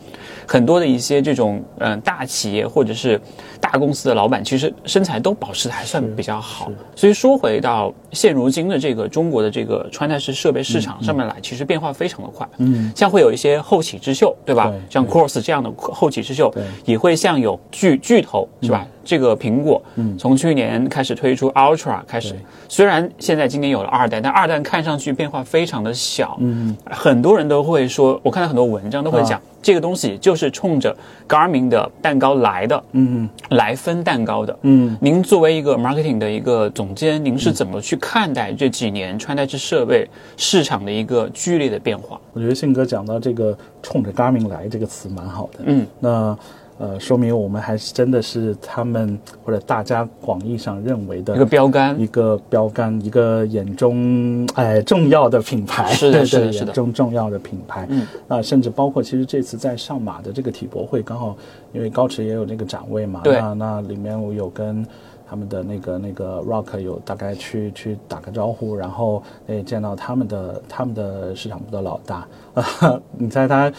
[0.47, 3.19] 很多的一些这种嗯大企业或者是
[3.59, 6.71] 大公司的老板，其实身材都保持的还算比较好。
[6.95, 12.47] 所以说回到现如今的这个中国的这个穿戴式设备市场上面来，其实变化非常的快。
[12.57, 14.71] 嗯，像会有一些后起之秀，对吧？
[14.89, 16.53] 像 Cross 这样的后起之秀，
[16.85, 17.06] 也会。
[17.07, 18.85] 会像有巨巨头是吧？
[19.05, 22.35] 这个苹果，嗯，从去年开始推出 Ultra 开始，
[22.67, 30.93] 虽然现在今年有了二代，但二代看上去变化非常的小，嗯，很多人都会说，我看到很多文章都会讲，这个东西就是冲着
[31.25, 42.19] Garmin 的蛋糕来的，嗯，来分蛋糕的，嗯，您作为一个 marketing 的一个总监，您是怎么去看待这几年穿戴式设备市场的一个剧烈的变化？
[42.33, 46.37] 我觉得信哥讲到这个冲着 Garmin 来这个词蛮好的，嗯，那。
[46.79, 57.87] 呃，说明我们还是真的是他们 或者大家广义上认为的一个标杆，一个标杆，一个眼中哎重要的品牌， 是的，是的，是的，中重要的品牌。
[57.89, 61.35] 嗯，啊，甚至包括其实这次在上马的这个体博会，刚好
[61.73, 64.85] 因为高驰也有那个展位嘛，对，那那里面我有跟
[65.27, 72.27] 他们的那个那个 Rock 有大概去去打个招呼，然后也见到他们的他们的市场部的老大。
[73.17, 73.71] 你猜他，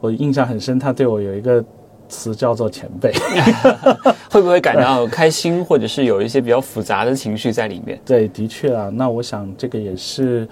[0.00, 1.64] 我印象很深，他对我有一个。
[2.08, 3.12] 词叫做前辈，
[4.30, 7.98] 会不会感到开心，或者是有一些比较复杂的情绪在里面？
[8.04, 10.46] 对，的确啊，那我想这个也是，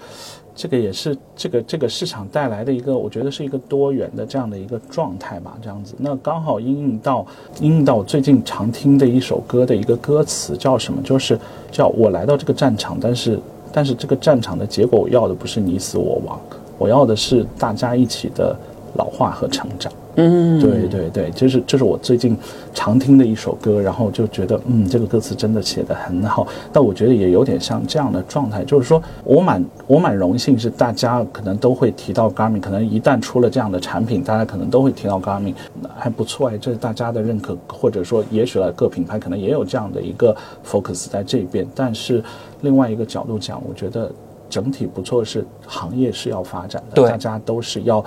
[0.55, 5.95] 这个也是这个这个市场带来的一个，我觉得是一个多元的这样的一个状态吧，这样子。
[5.97, 7.25] 那刚好应用到
[7.59, 11.01] 应用到我最近常听的一首歌的一个歌词叫什么？
[11.03, 11.39] 就是
[11.71, 13.39] 叫我来到这个战场，但是
[13.71, 16.39] 但是这个战场的结果，我要的不是你死我亡，
[16.77, 18.55] 我要的是大家一起的
[18.95, 19.91] 老化和成长。
[20.15, 22.37] 嗯，对对对，就是这是我最近
[22.73, 26.47] 常听的一首歌，然后就觉得，嗯，这个歌词真的写得很好。
[26.71, 35.55] 但我觉得也有点像这样的状态，就是说我蛮我蛮荣幸是大家可能都会提到 Garmin，可能一旦出了这样的产品，大家可能都会提到 Garmin，
[35.97, 41.67] 还不错哎，这是大家的认可，或者说也许各品牌可能也有这样的一个 focus 在这边。
[41.73, 42.23] 但是
[42.61, 44.11] 另外一个角度讲，我觉得
[44.47, 48.05] 整体不错，是行业是要发展的，大家都是要。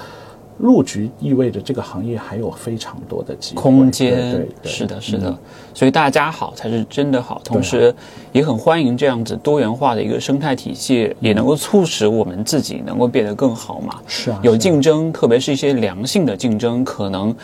[0.59, 5.39] 入局意味着这个行业还有非常多的机会空间，对，是的，是的，
[5.75, 7.95] 所以大家好才是真的好，同时
[8.33, 14.01] 也很欢迎这样子多元化的一个生态体系，也能够促使我们自己能够变得更好嘛。
[14.07, 17.35] 是啊，有竞争，特别是一些良性的竞争，可能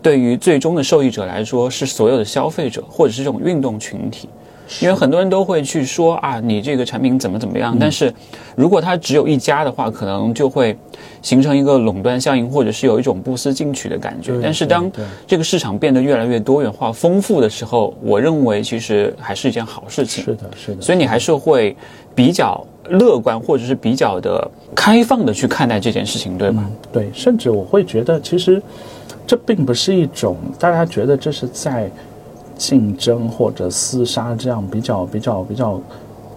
[0.00, 4.28] 对于最终的受益者来说，是所有的消费者或者是这种运动群体。
[4.80, 7.76] 因为很多人都会去说啊，你这个产品怎么怎么样？
[7.78, 8.12] 但是，
[8.56, 10.76] 如果它只有一家的话，可能就会
[11.20, 14.38] 形成一个垄断效应，或者是有一种不思进取的感觉。
[14.42, 14.90] 但是，当
[15.26, 20.24] 这个市场变得越来越多元化、丰富的时候，我认为其实还是一件好事情。
[20.24, 20.80] 是的，是的。
[20.80, 21.76] 所以你还是会
[22.14, 26.70] 比较乐观，或者是比较的开放的去看待这件事情，对吗？
[26.92, 28.62] 对，甚至我会觉得，其实
[29.26, 31.90] 这并不是一种大家觉得这是在。
[32.62, 35.80] 竞争或者厮杀这样比较比较比较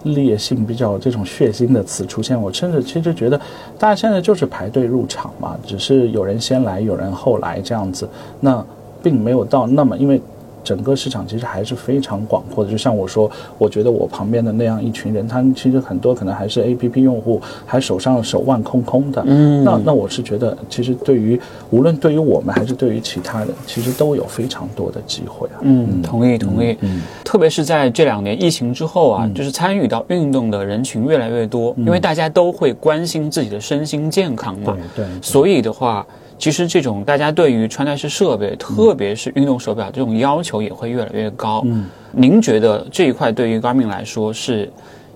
[0.03, 3.39] 烈性、比较这种血腥的词出现，我甚至其实觉得，
[3.77, 8.09] 大家现在就是排队入场嘛，只是有人先来，有人后来这样子，
[8.39, 8.65] 那
[9.03, 10.19] 并没有到那么因为。
[10.65, 19.23] 整个市场其实还是非常广阔的，就像我说，我觉得我旁边的那样一群人，他们其实很多可能还是 A P P 用户，还手上手腕空空的。
[19.27, 25.61] 嗯，那那我是觉得，其实对于无论对于我们还是对于其他人，其实都有非常多的机会啊。
[25.61, 26.75] 嗯，同意同意。
[26.81, 34.75] 嗯，特别是在这两年疫情之后啊，就是参与到运动的人群越来越多，因为大家都会关心自己的身心健康嘛。
[34.95, 35.21] 对对。
[35.21, 36.05] 所以的话。
[36.37, 41.63] 其实这种大家对于穿戴式设备，特别是运动手表这种要求也会越来越高。
[41.65, 44.71] 嗯，您觉得这一块对于 Garmin 来说是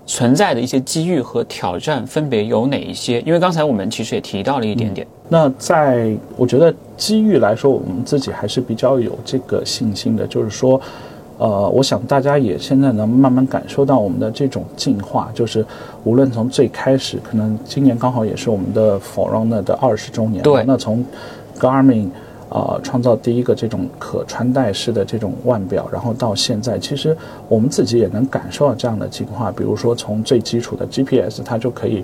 [0.06, 3.22] 存在的一些机遇和挑战分别有哪一些？
[3.22, 5.06] 因为刚才我们其实也提到了一点点。
[5.28, 10.82] 那在我觉得机遇来说，我们自己还是比较有这个信心的，就是说。
[11.40, 15.66] 呃，我想大家也现在能慢慢感受到我们的这种进化，就是
[16.04, 20.44] 无论从最开始，可能今年刚好也是我们的 Forerunner 的二十周年。
[20.44, 20.66] 对。
[20.68, 21.04] 那从
[21.58, 22.10] Garmin
[22.50, 27.16] 啊创造第一个这种可穿戴式的这种腕表，然后到现在，其实
[27.48, 29.50] 我们自己也能感受到这样的进化。
[29.50, 32.04] 比如说从最基础的 GPS，它就可以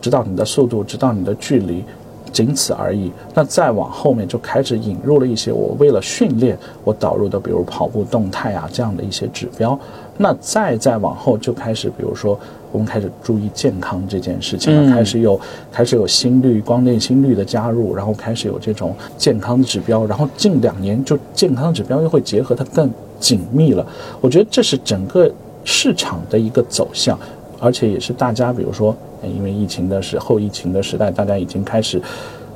[0.00, 1.84] 知道你的速度，知道你的距离。
[2.32, 3.10] 仅此而已。
[3.34, 9.78] 那再往后面就开始引入了一些我为了训练我导入的，比如跑步动态啊这样的一些指标。
[10.16, 12.38] 那再再往后就开始，比如说
[12.70, 15.40] 我们开始注意健康这件事情了，开始有
[15.72, 20.04] 开始有心率、光电心率的加入，然后开始有这种健康的指标。
[20.04, 23.86] 然后近两年就健康指标又会结合它更紧密了。
[24.20, 25.30] 我觉得这是整个
[25.64, 27.18] 市场的一个走向，
[27.58, 28.94] 而且也是大家比如说。
[29.22, 32.00] 因为疫情的时后疫情的时代，大家已经开始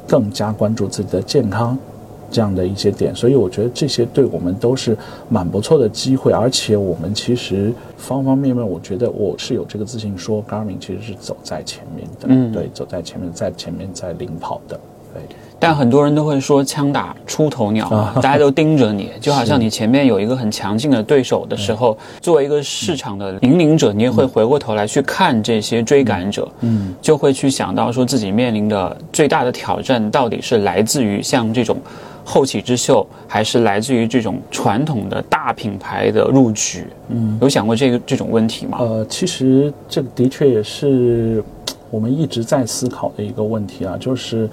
[0.06, 1.76] 更加关注自己的健康
[2.30, 4.96] 这样的一些点，所以我觉得这些对我们都是
[5.28, 6.32] 蛮不错的机会。
[6.32, 14.78] 而且我们其实方方面面，我觉得我是有这个自信说，Garmin 其实是走在前面的，嗯，对，走在前面，在前面在领跑的，
[15.12, 15.22] 对。
[15.64, 31.78] 但很多人都会说枪打出头鸟，大家都盯着你， 就好像你前面有一个很强劲的对手的时候，作为一个市场的引领者，你也会回过头来去看这些追赶者，嗯，就会去想到说自己面临的最大的挑战到底是来自于像这种
[32.22, 36.86] 后起之秀，还是来自于这种传统的大品牌的入局？
[37.08, 38.76] 嗯，有想过这个这种问题吗？
[38.82, 41.42] 呃，其实这个的确也是
[41.90, 44.46] 我们一直在思考的一个问题啊，就是。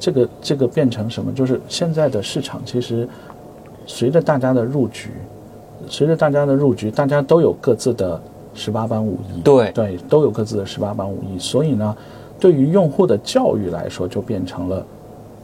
[0.00, 1.30] 这个这个变成什么？
[1.32, 3.06] 就是现在的市场，其实
[3.86, 5.10] 随着大家的入局，
[5.88, 8.18] 随着大家的入局，大家都有各自的
[8.54, 9.42] 十八般武艺。
[9.42, 11.38] 对对，都有各自的十八般武艺。
[11.38, 11.94] 所以呢，
[12.40, 14.82] 对于用户的教育来说，就变成了：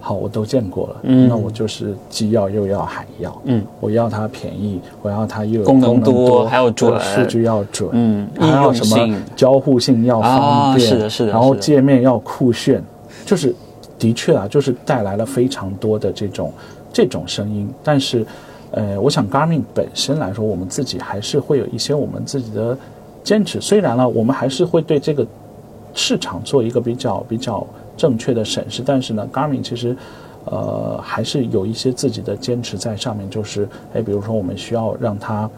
[0.00, 3.38] 好，我都见过了，那我就是既要又要还要。
[3.44, 12.82] 嗯，我要它便宜，我要它又有功能多，还有准，数据要准，嗯，还要什么交互性要方便，是的，是的，然后界面要酷炫，
[13.26, 13.54] 就是。
[13.98, 16.52] 的确啊，就是带来了非常多的这种
[16.92, 18.26] 这种声音，但是，
[18.70, 22.76] 呃，我想 Garmin 本身来说，我们自己还是会有一些我们自己的
[23.24, 23.60] 坚持。
[23.60, 25.26] 虽然呢，我们还是会对这个
[25.94, 29.96] 市场做一个比较比较正确的审视，但是呢，Garmin 其实
[30.44, 33.28] 呃还是有一些自己的坚持在上面。
[33.30, 35.48] 就是，哎，比如说我们需要让它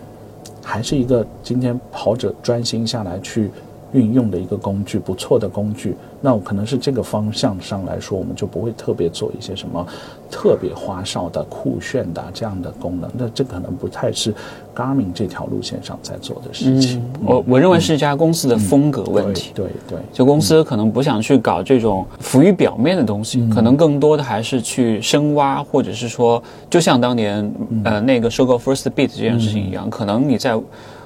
[0.63, 3.51] 还是一个今天跑者专心下来去
[3.93, 5.97] 运用的一个工具，不错的工具。
[6.21, 9.87] 那可能是这个方向上来说，我们就不会特别做一些什么
[10.29, 13.09] 特别花哨的、酷炫的这样的功能。
[13.17, 14.35] 那这可能不太是
[14.75, 17.01] Garmin 这条路线上在做的事情。
[17.25, 19.53] 我我认为是一家公司的风格问题。
[19.55, 27.49] 对对，就公司可能不想去搞这种浮于表面的东西，可能更多的还是去深挖，或者是说，就像当年
[27.85, 30.61] 呃那个收购 First Beat 这件事情一样，可能你在。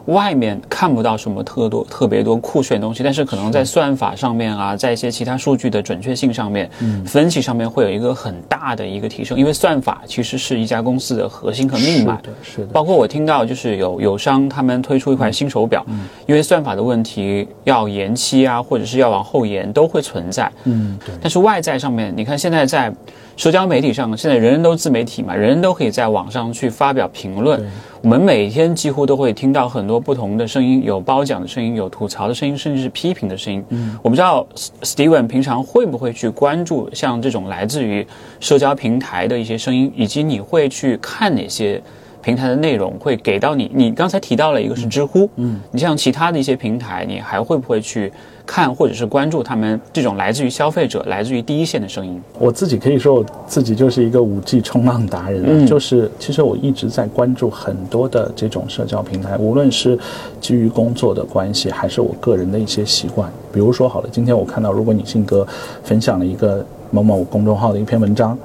[0.06, 9.38] 外面看不到什么特多特别多酷炫的东西，但是可能在算法上面啊，在一些其他数据的准确性上面，嗯分析上面会有一个很大的一个提升。
[9.38, 12.20] 因为算法其实是一家公司的核心和命脉。
[12.42, 15.84] 是的，包括我听到就是有友商他们推出一款新手表，
[16.26, 20.50] 因为算法的问题要延期啊，或者是要往后延都会存在。
[20.64, 21.14] 嗯，对。
[21.20, 22.92] 但是外在上面，你看现在在
[23.36, 27.60] 社交媒体上，现在人人都自媒体嘛，人人都可以在网上去发表评论。
[28.02, 33.64] 我们每天几乎都会听到很多不同的声音，有褒奖的声音，有吐槽的声音，甚至是批评的声音。
[33.70, 34.46] 嗯，我不知道
[34.82, 38.06] Steven 平常会不会去关注像这种来自于
[38.40, 41.80] 社交平台的一些声音，以及你会去看哪些
[42.22, 43.70] 平台的内容会给到你？
[43.74, 48.12] 你刚才提到了一个是知乎，嗯，你像其他的一些平台，你还会不会去？
[48.44, 52.20] 看或者是关注他们这种来自于消费者、来自于第一线的声音。
[52.40, 59.96] 我自己可以说我自己就是一个五 G 冲浪达人，嗯，就是其实我一直在关注很多的这种社交平台，无论是
[60.40, 63.30] 基于工作的关系，还是我个人的一些习惯。
[63.52, 65.46] 比如说，好了，今天我看到如果你信哥
[65.84, 68.36] 分享了一个某某公众号的一篇文章，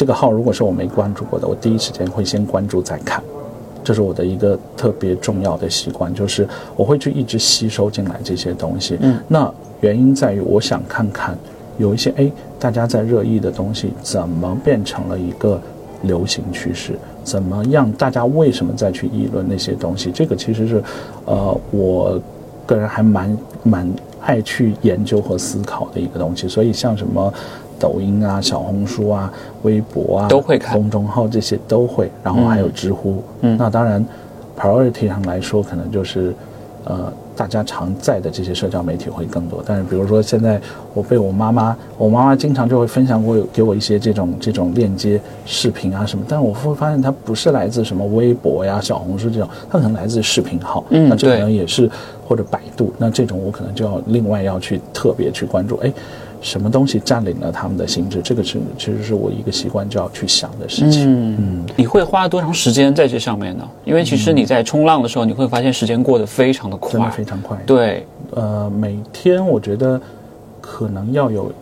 [0.00, 3.22] 这个号如果是我没关注过的，我第一时间会先关注再看。
[3.84, 8.96] 这是我的一个特别重要的习惯，就是我会去一直吸收进来这些东西。
[9.02, 11.36] 嗯，那原因在于我想看看
[11.76, 15.60] 有一些哎，大家在热议的东西怎么变成了一个
[16.04, 17.92] 流行趋势，怎么样？
[17.92, 20.10] 大家为什么再去议论那些东西？
[20.10, 20.82] 这个其实是，
[21.26, 22.18] 呃，我
[22.64, 23.92] 个人还蛮蛮
[24.22, 26.48] 爱去研究和思考的一个东西。
[26.48, 27.30] 所以像什么。
[27.80, 30.76] 抖音啊，小红书啊，微博啊，都会看。
[30.76, 33.22] 公众号这些都会，然后还有知乎。
[33.40, 34.04] 嗯，那当然
[34.56, 36.34] ，priority 上来说，可能就是
[36.84, 40.60] 呃，大家常在的这些社交媒体会更多，但是比如说现在
[40.94, 51.90] 我被我妈妈，我妈妈经常就会分享过给我一些这种这种链接视频啊什么，但我会发现它不是来自什么微博呀、小红书这种，它可能来自视频号，嗯那这可能也是
[52.26, 55.92] 或者百度，那这种我可能就要另外要去特别去关注，哎，
[56.40, 61.36] 什么东西占领了他们的心智，这个是其实是我一个习惯就要去想的事情。
[61.36, 63.68] 嗯，你会花多长时间在这上面呢？
[63.84, 67.10] 因为其实你在冲浪的时候，你会发现时间过得非常的真的快。
[67.10, 67.56] 非常快。
[67.66, 70.00] 对，呃，每天我觉得
[70.60, 71.52] 可能要有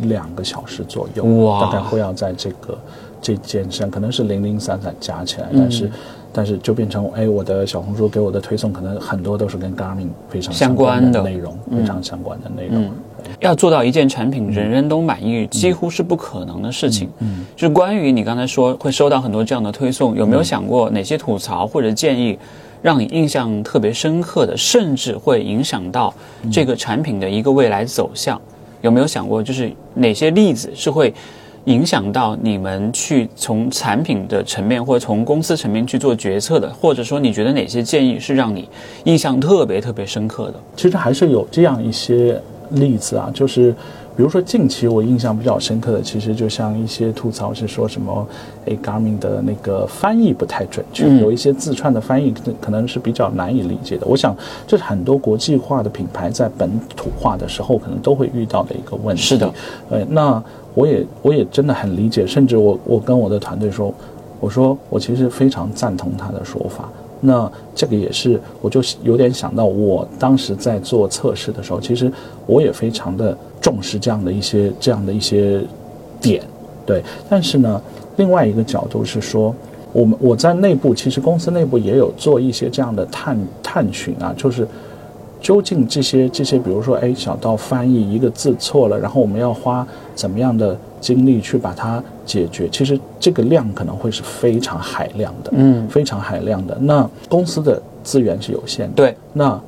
[0.00, 2.78] 两个小时左右，哇大概会要在这个
[3.22, 5.90] 这件事上，可能是零零散散加起来，嗯但是。
[6.36, 12.90] 但是就变成，哎，我的小红书给我的推送可能很多都是跟 Garmin 非常相关关的内容，非常相关的内容。
[13.40, 17.08] 要做到一件产品人人都满意，几乎是不可能的事情。
[17.20, 22.38] 嗯，就是关于你刚才说会收到很多这样的推送，有没有想过哪些吐槽或者建议，
[22.82, 26.12] 让你印象特别深刻的，甚至会影响到
[26.50, 28.40] 这个产品的一个未来走向？
[28.82, 31.12] 有没有想过，就是哪些例子是会
[31.64, 36.70] 影响到你们去从产品的层面或者从公司层面去做决策的？
[36.70, 38.68] 或者说，你觉得哪些建议是让你
[39.04, 40.54] 印象特别特别深刻的？
[40.76, 42.38] 其实还是有这样一些
[42.74, 43.72] 例子啊，就是
[44.16, 48.26] 比如说近期我印象比较深刻的，其实就像一些吐槽是说什么，
[48.66, 54.06] 哎，Garmin 的那个翻译不太准确，嗯有一些自串的翻译可可能是比较难以理解的。
[54.06, 59.22] 我想这是很多国际化的品牌在本土化的时候可能都会遇到的一个问题。
[59.22, 59.52] 是的，
[59.90, 60.42] 呃，那
[60.74, 63.92] 我也我也真的很理解，甚至我我跟我的团队说，
[64.40, 66.88] 我说我其实非常赞同他的说法。
[67.26, 72.12] 那这个也是，我就有点想到，我当时在做测试的时候，其实
[72.46, 75.62] 我也非常的重视这样的一些这样的一些
[76.20, 76.42] 点，
[76.84, 77.02] 对。
[77.26, 77.80] 但是呢，
[78.16, 79.54] 另外一个角度是说，
[79.94, 84.68] 我们我在内部其实公司内部也有做一些这样的探探寻啊，就是
[85.40, 92.68] 究竟这些这些，比如说，哎，小到翻译一个字错了，然后我们要花怎么样的精力去把它解决？
[92.70, 96.76] 其实这个量可能会是非常海量的，嗯，非常海量的。
[96.80, 99.60] 那公司的资源是有限的，对，那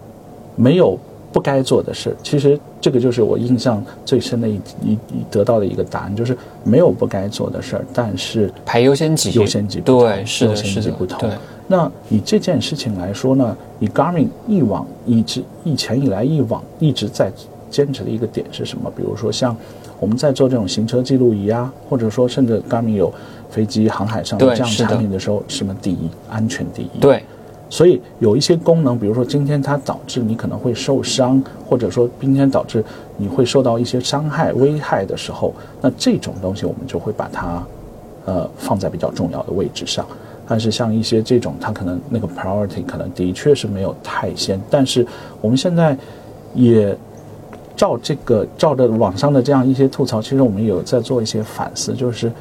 [0.55, 0.99] 没有
[1.33, 2.17] 不该做的事。
[2.23, 11.31] 其实这个就是我印象最深的一一一得到的一个答案，就是没有不该做的事儿，但是排优先级，优先级不同对，是的，优先是的，级不同对。
[11.69, 17.31] 那以这件事情来说呢，以 Garmin 一往一直以前以来一往一直在
[17.71, 18.91] 坚持的一个点是什么？
[18.97, 19.55] 比如说像
[19.99, 23.13] 我们在做这种行车记录仪啊，或者说甚至 Garmin 有
[23.51, 26.11] 飞机航海上的这样的产品的时候，什么第一？
[26.29, 26.99] 安全第一。
[27.01, 27.23] 对，
[27.71, 32.85] 所以有一些功能，比如说今天它导致你可能会受伤，或者说今天导致
[33.17, 37.67] 你会受到一些伤害、危害的时候，那这种东西我们就会把它
[38.27, 40.07] 呃放在比较重要的位置上。
[40.49, 45.05] 但是像一些这种，它可能那个 priority 可能的确是没有太先，但是
[45.41, 45.97] 我们现在
[46.55, 46.97] 也
[47.77, 52.33] 照这个照着网上的这样一些吐槽，其实我们有在做一些反思，就是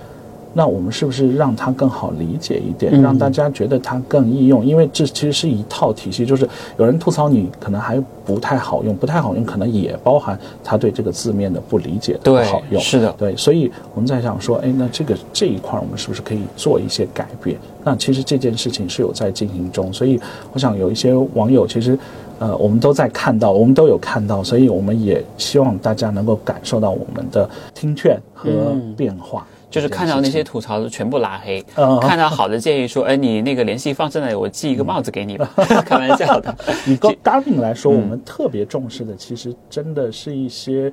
[0.53, 4.65] 那我们是不是让它更好理解一点，嗯让大家觉得它更易用？
[4.65, 12.81] 因为这其实是一套体系，就是有人吐槽你可能还不太好用，不太好用，可能也包含他对这个字面的不理解的不对好用。
[12.81, 17.57] 是的对，所以我们在想说，哎，那这个这一块儿我们是不是可以做一些改变？
[17.83, 20.17] 那其实这件事情是有在进行中，所以
[20.53, 21.99] 我想有一些网友其实。
[22.39, 29.45] 呃，我们都在看到，我们都有看到，所以我们也希望大家能够感受到我们的听劝和嗯变化。
[29.67, 35.51] 就是看到那些吐槽的全部拉黑，嗯看到好的建议说，哎，你那个联系方式呢，我寄一个帽子给你吧，
[35.85, 36.55] 开玩笑的。
[36.85, 40.89] 情以 Garmin 来说，嗯我们特别重视的，其实真的是一些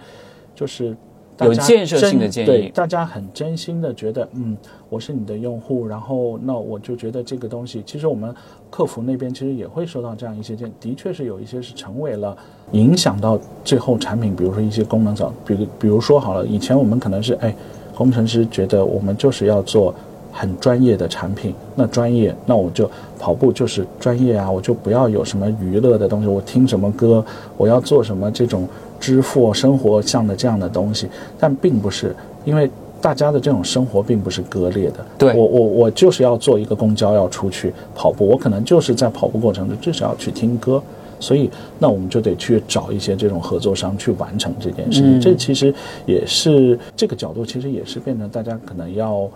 [0.52, 0.96] 就是
[1.40, 4.56] 有建设性的建议对大家很真心的觉得，嗯，
[4.88, 8.34] 我是你的用户，然后那我就觉得这个东西，其实我们
[8.70, 12.36] 客服那边其实也会收到这样一些建议，的确是有一些是成为了
[12.72, 17.54] 影响到最后产品，比如说一些功能上，比如比如说好了，以前我们可能是哎，
[17.94, 19.94] 工程师觉得我们就是要做。
[20.34, 27.22] 很专业的产品，那专业，那我就跑步就是专业啊，我就不要有什么娱乐的东西，我听什么歌，
[27.58, 28.66] 我要做什么这种
[29.02, 31.08] 支付生活上的这样的东西，
[31.40, 35.04] 但并不是，因为大家的这种生活并不是割裂的。
[35.18, 40.80] 对我我我就是要坐一个公交要出去跑步，我可能就是在跑步过程中至少要去听歌。
[41.18, 41.48] 所以，
[41.78, 45.18] 那我们就得去找一些这种合作商去完成这件事情。
[45.18, 45.72] 嗯这其实
[46.04, 49.28] 也是这个角度，其实也是变成大家可能要，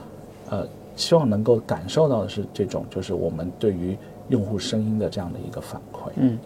[0.50, 3.96] 呃，希望能够感受到的是这种，就是我们对于
[4.28, 6.10] 用户声音的这样的一个反馈。
[6.16, 6.38] 嗯，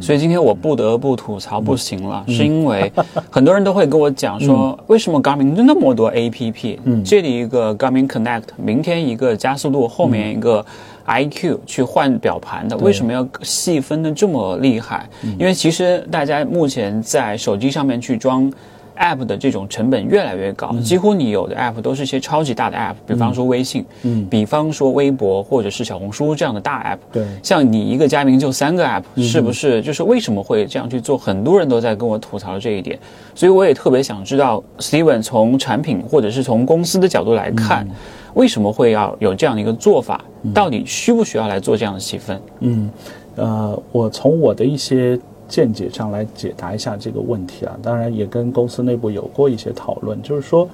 [0.00, 2.92] 所以今天我不得不吐槽不行了，是因为
[3.30, 6.78] 很多人都会跟我讲说，为什么 Garmin 那么多 APP？
[6.84, 10.64] 嗯这里一个 Garmin Connect，明天一个加速度，后面一个
[11.06, 15.08] iQ 去换表盘的，为什么要细分的这么厉害？
[15.38, 18.52] 因为其实大家目前在手机上面去装。
[18.96, 26.98] App 的这种成本越来越高，几乎你有的 App 都是一些超级大的 App，比方说微信，嗯，比方说微博或者是小红书这样的大 App。
[27.12, 29.82] 对，像你一个家明就三个 App，是不是？
[29.82, 31.16] 就是为什么会这样去做？
[31.16, 32.98] 很多人都在跟我吐槽这一点，
[33.34, 37.88] 所以我也特别想知道，Steven 从产品或者是从公司的角度来看，
[38.34, 40.24] 为什么会要有这样的一个做法？
[40.54, 42.40] 到底需不需要来做这样的细分？
[42.60, 42.90] 嗯，
[43.36, 45.18] 呃，我从我的一些。
[45.48, 50.68] 见解上来解答一下这个问题啊，当然也跟公司内部有过一些讨论，就是说，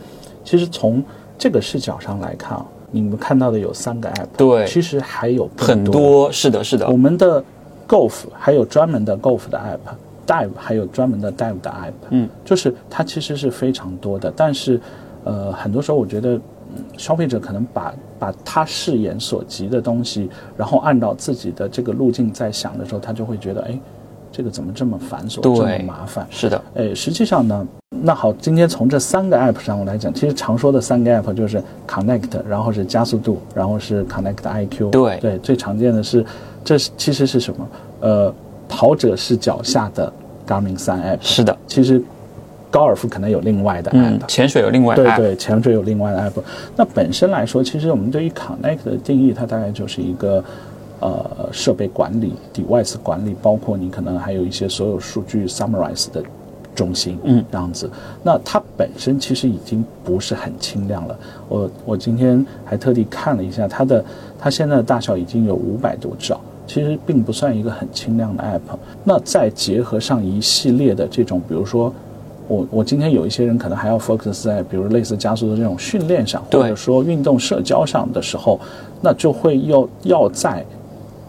[0.45, 1.03] 其实从
[1.37, 7.43] 这个视角上来看啊，你们看到的有三个 app，对，其实还有很多，是的，是的，我们的
[7.87, 14.81] golf 还有专门的 golf 的 app，dive 还有专门的 dive 的 app，嗯，就是它其实是非常多的，但是，
[15.25, 16.41] 呃，很多时候我觉得，
[16.97, 23.79] 消费者可能把把他视野所及的东西，然后按照自己的这个路径在想的时候，他就会觉得，哎。
[24.33, 26.27] 这个怎么这么繁琐，这么麻烦？
[26.31, 34.91] 是的，哎，实际上呢，那好，今天从这三个 app 上我来讲，其实常说的三个 app 就是 connect，然后是加速度，然后是 connect IQ。
[34.91, 36.25] 对对，最常见的是，
[36.65, 37.69] 这是其实是什么？
[38.01, 38.35] 呃，
[38.67, 40.11] 跑者是脚下的
[40.47, 41.19] Garmin 三 app。
[41.21, 42.03] 是的，其实
[42.71, 45.17] 高尔夫可能有另外的 app，潜水有另外的 app。
[45.19, 46.43] 对对，潜水有另外的 app。
[46.75, 50.43] 那本身来说，其实我们对于 connect 的定义，它大概就是一个。
[51.03, 56.23] 呃，设备管理、device 管理，包括你可能还有一些所有数据 summarize 的
[56.77, 57.91] 中心，嗯，这样子。
[58.23, 61.19] 那它本身其实已经不是很轻量了。
[61.49, 64.05] 我我今天还特地看了一下它的，
[64.39, 68.79] 它现在的大小已经有五百多兆，其实并不算一个很轻量的 app。
[69.03, 71.93] 那再结合上一系列的这种，比如说
[72.47, 78.61] 我我今天有一些人可能还要 focus 在比如类似加速的这种训练上，或者说运动社交上的时候，
[79.01, 80.65] 那就会要要在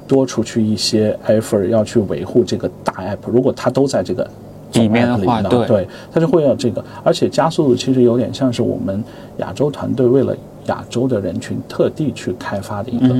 [0.07, 4.29] 多出去一些 effort 要去维护这个大 app，如果它都在这个
[4.73, 6.83] 里面的话，对，它就会要这个。
[7.03, 9.03] 而且加速度其实有点像是我们
[9.37, 10.35] 亚洲团队为了
[10.67, 13.15] 亚洲的人群特地去开发的一个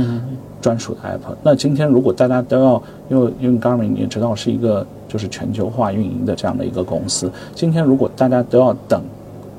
[0.61, 1.35] 专属的 app。
[1.43, 9.01] 那今天如果大家都要，因为因为 Garmin 你也知道是一个就是全球化运营的这样的一个公司，今天如果大家都要等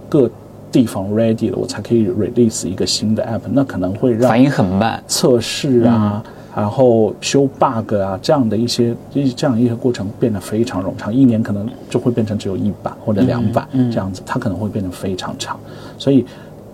[0.08, 0.30] 各
[0.72, 6.22] 地方 ready 了，我才可以 release 一个新的 app，那可能会让反应很慢，测试啊。
[6.54, 15.58] 然后修 bug 啊，这样的一些一这样一些过程变得非常冗长，一年可能就会变成只有一版或者两版这样子，它可能会变得非常长。
[15.98, 16.24] 所以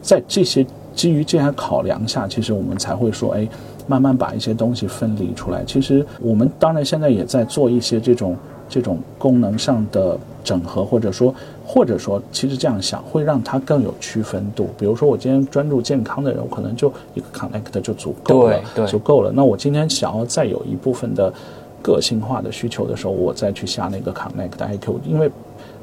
[0.02, 3.48] 在这些基于这些考量下，其实我们才会说，哎，
[3.86, 5.64] 慢慢把一些东西分离出来。
[5.64, 8.36] 其实我们当然现在也在做一些这种
[8.68, 11.34] 这种功能上的整合，或者说。
[11.72, 14.70] 或者说，其实这样想会让它更有区分度。
[14.76, 19.30] 比如说，我今天专注健康的人，我可能就一个 connect 就足够了，足够了。
[19.30, 21.32] 那我今天想要再有一部分的
[21.80, 25.30] 个性化的需求的时候，我再去下那个 connect IQ，因为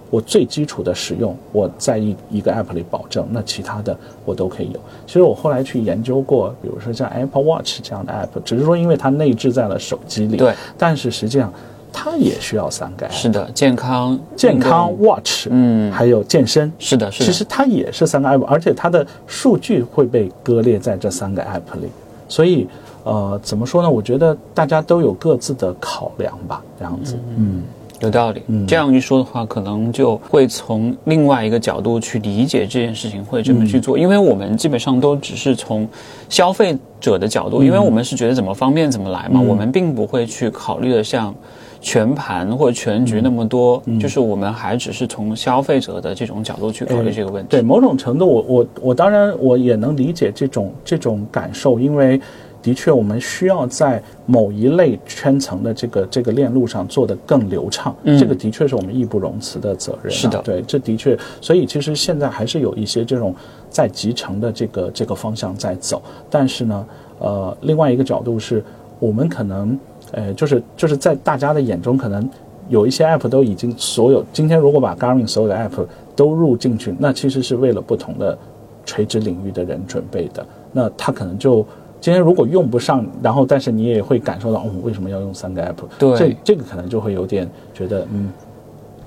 [0.09, 4.79] 我最基础的使用，我在一一个 app 里保证，那其他的我都可以有。
[5.05, 11.49] 其实我后来去研究过，比如说像 Apple Watch 这样的 app，只是说因为它内置在了手机里，对，但是实际上。
[11.91, 17.25] 它也需要三个，是的，健康、健康 Watch，嗯，还有健身，是的，是的。
[17.25, 21.88] 其实它也是三个 App，而且它的数据会被割裂在这三个 App 里。
[22.27, 22.67] 所以，
[23.03, 23.89] 呃，怎么说呢？
[23.89, 27.63] 我觉得大家都有各自的考量吧，这样子，嗯，
[28.01, 28.43] 有道理。
[28.67, 33.97] 这样一说的话，可能就会从另外一个角度去理解这件事情，会这么去做。
[33.97, 35.88] 因为我们基本上都只是从
[36.29, 41.33] 消费者的角度，因为我们是觉得怎么方便怎么来嘛，我们并不会去考虑的像。
[41.88, 47.47] 全盘或者全局那么多，就是我们还只是从消费者的这种角度去考虑这个问题。
[47.49, 52.19] 对，某种程度，我我我当然我也能理解这种这种感受，因为
[52.61, 60.11] 的确我们需要在某一类圈层的这个这个链路上做得更流畅，嗯这个的确是我们义不容辞的责任。
[60.11, 63.33] 是的，对，这的确，所以其实现在还是有一些这种
[63.69, 66.85] 在集成的这个这个方向在走，但是呢，
[67.19, 68.61] 呃，另外一个角度是
[68.99, 69.79] 我们可能。
[70.11, 72.27] 呃，就是就是在大家的眼中，可能
[72.69, 74.23] 有一些 app 都已经所有。
[74.31, 75.85] 今天如果把 Garmin 所有的 app
[76.15, 78.37] 都入进去，那其实是为了不同的
[78.85, 80.45] 垂直领域的人准备的。
[80.71, 81.65] 那他可能就
[81.99, 85.75] 今天如果用不上，然后但是你也会感受到，哦，为什么要用三个 app？
[85.99, 88.31] 对，这这个可能就会有点觉得，嗯。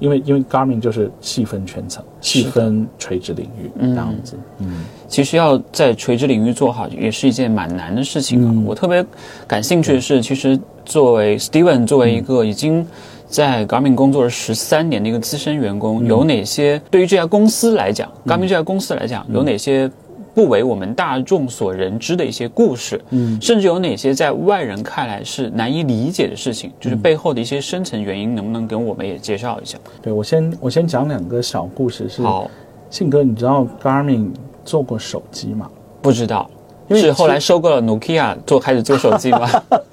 [0.01, 4.35] 因为因为 Garmin 就是细分圈层、细分垂直领域这样子。
[4.59, 8.53] 嗯，其实要在垂直领域做好，也是一件蛮难的事情啊。
[8.67, 9.05] 我特别
[9.47, 12.85] 感兴趣的是，其实作为 Steven，作为一个已经
[13.29, 19.89] 在 Garmin 工作了十三年的一个资深员工，有哪些对于这家公司来讲，Garmin 这家公司来讲，有哪些
[20.35, 29.79] 不为我们大众所人知的一些故事，嗯甚至有哪些在外人看来是难以理解的事情，就是背后的一些深层原因，能不能跟我们也介绍一下？
[30.01, 32.23] 对我先我先讲两个小故事是。
[32.23, 32.51] 好，
[32.91, 34.31] 信哥，你知道 Garmin
[34.65, 35.69] 做过手机吗？
[36.03, 36.49] 不知道
[36.89, 39.49] 因为是后来收购了 Nokia 做开始做手机吗？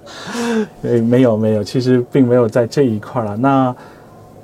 [0.82, 3.38] 呃，没有没有，其实并没有在这一块了。
[3.38, 3.76] 那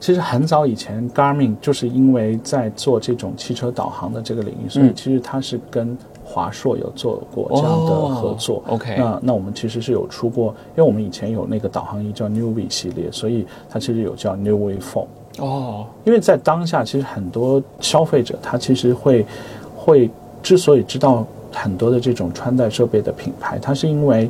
[0.04, 8.62] 其实很早以前，Garmin 就是因为在做这种汽车导航的这个领域，所以嗯其实它是跟华硕有做过这样的合作。
[8.68, 15.06] 哦 OK 那那我们其实是有出过，因为我们以前有那个导航仪叫 Newbie 系列，所以它其实有叫 New Way Phone。
[15.40, 19.26] 哦，因为在当下，其实很多消费者他其实会
[19.74, 20.10] 会
[20.42, 24.30] 之所以知道很多的这种穿戴设备的品牌，它是因为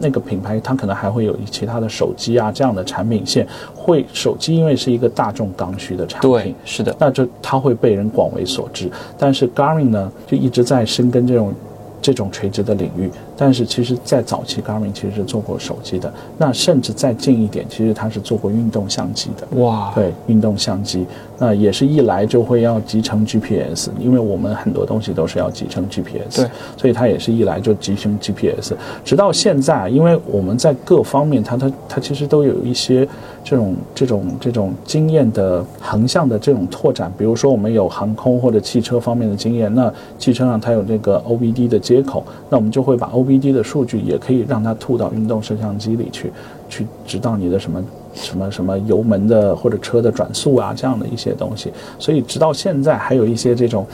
[0.00, 8.90] 那个品牌它可能还会有其他的手机啊这样的产品线，会手机因为是一个大众刚需的产对品，，是的，那就它会被人广为所知。
[9.18, 11.54] 但是 Garmin 呢，就一直在深耕这种
[12.00, 13.10] 这种垂直的领域。
[13.40, 19.62] 但是其实，在早期 Garmin 其实是做过手机的，那甚至再近一点，其实它是做过运动相机的。
[19.62, 21.06] 哇，对，运动相机，
[21.38, 28.74] 那也是一来就会要集成 GPS，因为我们很多东西都是要集成 GPS，对，所以它也是一来就集成 GPS。
[29.04, 33.08] 直到现在，因为我们在各方面，它它它其实都有一些
[33.44, 46.32] 这种这种这种经验的横向的这种拓展，比如说我们有航空或者汽车方面的经验，那汽车上它有这个 OBD 的接口，那我们就会把 OBD 的数据也可以让它吐到运动摄像机里去，
[46.68, 51.72] 去直到你的什么什么什么油门的或者车的转速啊这样的一些东西。
[51.98, 53.86] 所以直到现在，还有一些这种。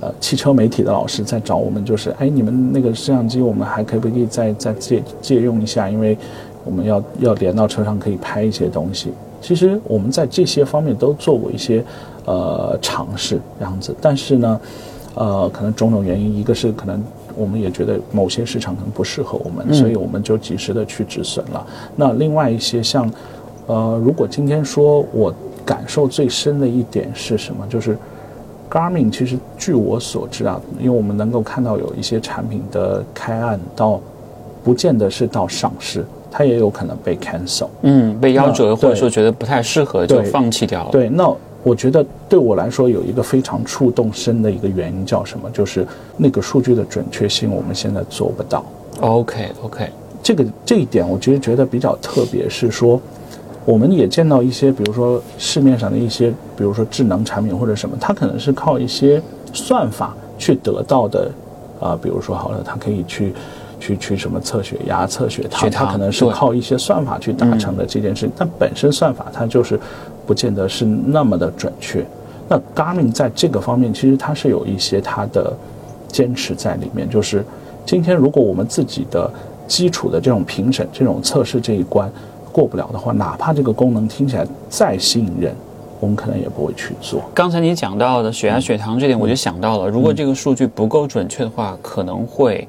[0.00, 5.90] 呃，汽车媒体的老师在找我们，就是哎，你们那个摄像机，我们还可以不可以再再借借用一下？
[5.90, 6.16] 因为
[6.64, 9.12] 我们要要连到车上可以拍一些东西。
[9.40, 11.84] 其实我们在这些方面都做过一些
[12.26, 13.92] 呃尝试，这样子。
[14.00, 14.60] 但是呢，
[15.16, 17.02] 呃，可能种种原因，一个是可能
[17.38, 21.66] 我们也觉得某些市场可能不适合我们，嗯所以我们就及时的去止损了。
[21.96, 23.10] 那另外一些像，
[23.66, 25.32] 呃，如果今天说我
[25.64, 27.96] 感受最深的一点是什么，就是。
[28.70, 33.98] Garmin 其实据我所知啊，因为我们能够看到有一些产品的开案到，
[34.62, 37.68] 不见得是到上市，它也有可能被 cancel。
[37.80, 40.90] 嗯，被夭折或者说觉得不太适合就放弃掉了。
[40.90, 45.50] 对，那我觉得对我来说有一个非常触动深的一个原因叫什么？
[45.50, 45.86] 就是
[46.16, 48.64] 那个数据的准确性我们现在做不到。
[49.00, 49.90] ，OK OK，
[50.22, 53.00] 这个这一点，我其实觉得比较特别，是说
[53.64, 59.20] 我们也见到一些，比如说市面上的一些，比如说智能产品或者什么，它可能是靠一些
[59.52, 61.30] 算法去得到的，
[61.80, 63.34] 啊、比如说好了，它可以去。
[63.80, 69.78] 去去什么测血压、测血糖，它可能是靠一些算法去达成的这件事情，但本身算法它就是
[70.28, 72.04] 不见得是那么的准确。
[72.50, 75.56] 那 Garmin 在这个方面，其实它是有一些它的
[76.06, 77.42] 坚持在里面，就是
[77.86, 79.30] 今天如果我们自己的
[79.66, 82.12] 基础的这种评审、这种测试这一关
[82.52, 85.54] 过不了的话，哪怕这个功能听起来再吸引人，
[85.98, 87.22] 我们可能也不会去做。
[87.32, 92.68] 刚才你讲到的血压、血糖这点，我就想到了，如嗯果这个数据不够准确的话，可能会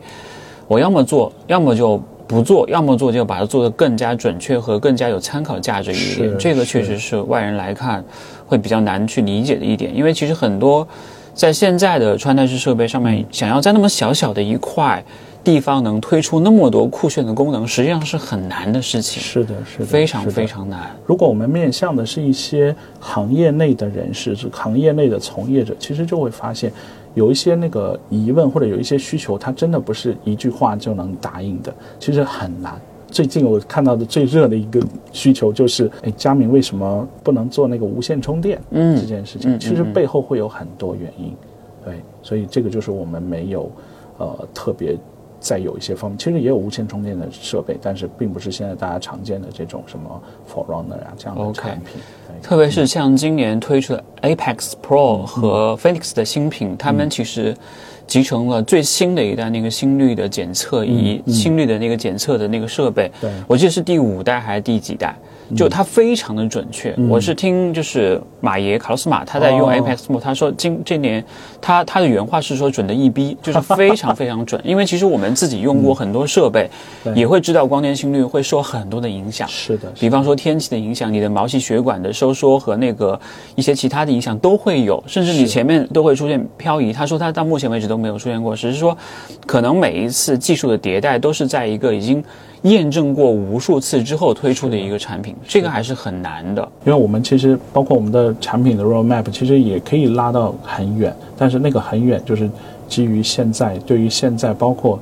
[0.67, 6.37] 我要么做，要么就不做，要么做就把它做得更加准确和更加有参考价值一点。
[6.37, 8.05] 这个确实是外人来看
[8.45, 10.87] 会比较难去理解的一点，因为其实很多
[11.33, 15.03] 在现在的穿戴式设备上面，想要在那么小小的一块
[15.43, 20.95] 地方能推出那么多酷炫的功能，实际上是很难的事情，是的，是的，非常非常难。
[21.07, 26.71] 如果我们面向的是一些行业内的人士，是行业内的从业者，其实就会发现
[27.13, 32.79] 有一些那个疑问或者有一些需求，它真的不是一句话就能答应的，其实很难。
[33.11, 34.79] 最近我看到的最热的一个
[35.11, 38.61] 需求就是，哎，佳明为什么不能做那个无线充电？
[38.69, 41.33] 嗯这件事情，嗯其实背后会有很多原因，
[41.83, 43.71] 对，所以这个就是我们没有，
[44.19, 44.95] 呃，特别
[45.39, 50.21] 在有一些方面，其实也有无线充电的设备，但是并不是现在大家常见的这种什么
[50.51, 52.01] Forerunner 啊这样的产品。
[52.41, 57.55] 特别是像今年推出的 Apex Pro 和 Phoenix 的新品，他们其实
[58.05, 63.11] 集成了最新的一代那个心率的检测仪，心率的那个检测的那个设备。
[63.19, 65.15] 对我记得是第五代还是第几代？
[65.55, 66.95] 就它非常的准确。
[67.09, 71.23] 我是听就是马爷卡洛斯马他在用哦 Apex Pro，他说今这年
[71.61, 74.61] 他他的原话是说准的一逼，就是非常非常准。
[74.63, 76.69] 因为其实我们自己用过很多设备，
[77.03, 79.47] 对也会知道光电心率会受很多的影响。
[79.47, 83.19] 是的，比方说天气的影响，你的毛细血管的收缩和那个
[83.55, 86.93] 一些其他的影响都会有，甚至你前面都会出现漂移。
[86.93, 88.97] 他说他到目前为止都没有出现过，只是说
[89.45, 92.23] 可能每一次技术的迭代都是在一个已经
[92.63, 96.61] 验证过无数次之后推出的一个产品，这个还是很难的。
[96.85, 102.49] 因为我们其实包括我们的产品的 roadmap，其实也可以拉到很远，但是那个很远就是
[102.87, 104.99] 基于现在对于现在包括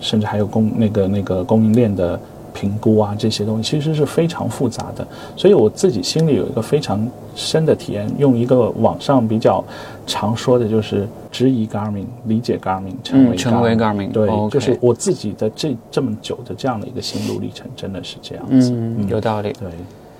[0.00, 2.18] 甚至还有供那个那个供应链的
[2.52, 5.06] 评估啊这些东西，其实是非常复杂的。
[5.36, 9.64] 所以我自己心里有一个非常深的体验，用一个网上比较
[10.06, 18.72] 常说的就是质疑 Garmin，理解 Garmin，成为嗯成为 Garmin，对就是我自己的这这么久的这样的一个心路历程，真的是这样子。
[18.74, 19.52] 嗯，有道理。
[19.58, 19.68] 对，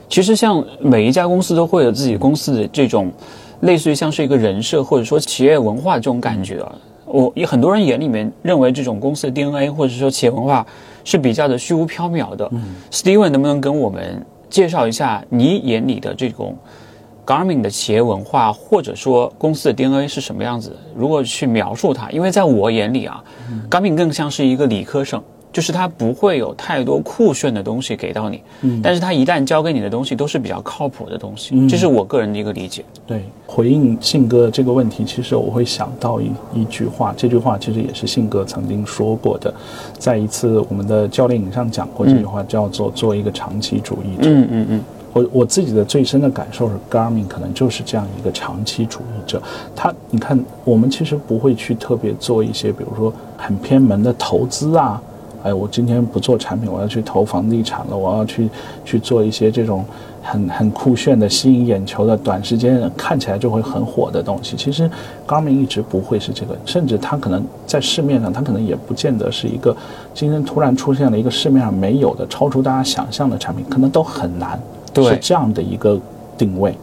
[0.09, 3.11] 其实像每一家公司都会有自己公司的这种，
[3.61, 6.75] 类似于像是一个人设或者说企业文化这种感觉啊。
[7.13, 10.65] 我也很多人眼里面认为这种公司的 DNA 或者说企业文化
[11.05, 12.51] 是比较的虚无缥缈的。
[12.91, 16.57] Steven 能不能跟我们介绍一下你眼里的这种
[17.27, 20.77] Garmin 的企业文化或者说公司的 DNA 是什么样子？
[20.97, 23.23] 如果去描述它，因为在我眼里啊、
[23.71, 25.23] g a r m i n 更像是一个理科生。
[25.53, 28.41] 就是它不会有太多酷炫的东西给到你，
[28.83, 32.85] 但是它一旦交给你的东西都是比较靠谱的东西，这是我个人的一个理解。
[33.07, 39.53] 对，回应信哥这个问题，其实我会想到一一句话，这句话其实也是信哥曾经说过的，
[39.99, 44.31] 在一次我们的教练营上讲过这句话，叫做做一个长期主义者。
[44.31, 44.81] 嗯嗯嗯，
[45.13, 49.43] 我我自己的最深的感受是，Garmin 可能就是这样一个长期主义者。
[49.75, 55.03] 他，你看，我们其实不会去特别做一些，比如说很偏门的投资啊。
[55.43, 58.49] 哎，我今天不做产品，我要去投房地产了，我要去
[58.85, 59.85] 去做一些这种
[60.23, 64.57] 很很酷炫的、吸引眼球的、短时间看起来就会很火的东西。
[64.57, 64.91] 其实
[65.27, 69.75] ，Garmin 一直不会是这个，甚至它可能在市面上，它可能也不见得是一个
[70.13, 74.61] 今天突然出现了一个市面上没有的、超出大家想象的产品，可能都很难
[74.93, 75.99] 对是这样的一个
[76.37, 76.75] 定位。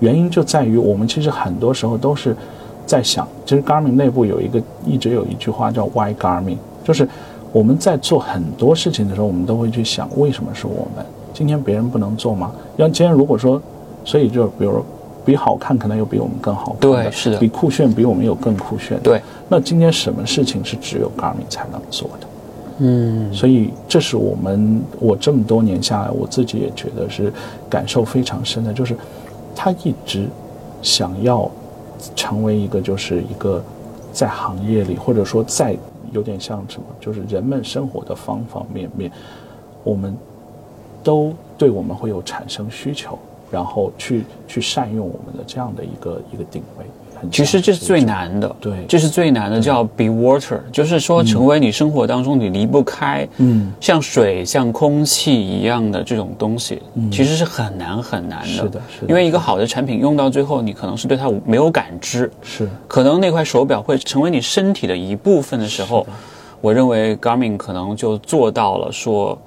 [0.00, 2.36] 原因就在于我们其实很多时候都是
[2.84, 7.08] 在想，其实 Garmin 内部有一个一直有一句话叫 Why Garmin，就是
[7.52, 11.04] 我们在做很多事情的时候，我们都会去想为什么是我们？
[11.32, 12.52] 今天别人不能做吗？
[12.76, 13.60] 要今天如果说，
[14.04, 14.82] 所以就比如
[15.24, 19.02] 比好看，可能有比我们更好看对是的比酷炫比我们有更酷炫的。
[19.02, 22.26] 对，那今天什么事情是只有 Garmin 才能做的？
[22.78, 27.32] 嗯，所以这是我们我这么多年下来，我自己也觉得是
[27.68, 28.96] 感受非常深的，就是
[29.54, 30.28] 他一直
[30.80, 31.50] 想要
[32.14, 33.62] 成为一个就是一个
[34.12, 35.76] 在行业里，或者说在
[36.12, 39.10] 有点像什么，就是人们生活的方方面面，
[39.84, 40.16] 我们
[41.02, 43.18] 都对我们会有产生需求，
[43.50, 46.86] 然后去去善用我们的这样的一个一个定位。
[47.20, 58.46] 很其实这是最难的，对这是最难的，叫 be water，就是说成为你生活当中你离不开，嗯，像水、像空气一样的这种东西，嗯其实是很难很难的。
[58.46, 66.06] 是的是的因为一个好的产品用到最后，你可能是对它没有感知，是可能那块手表会成为你身体的一部分的时候，
[66.60, 69.38] 我认为 Garmin 可能就做到了说。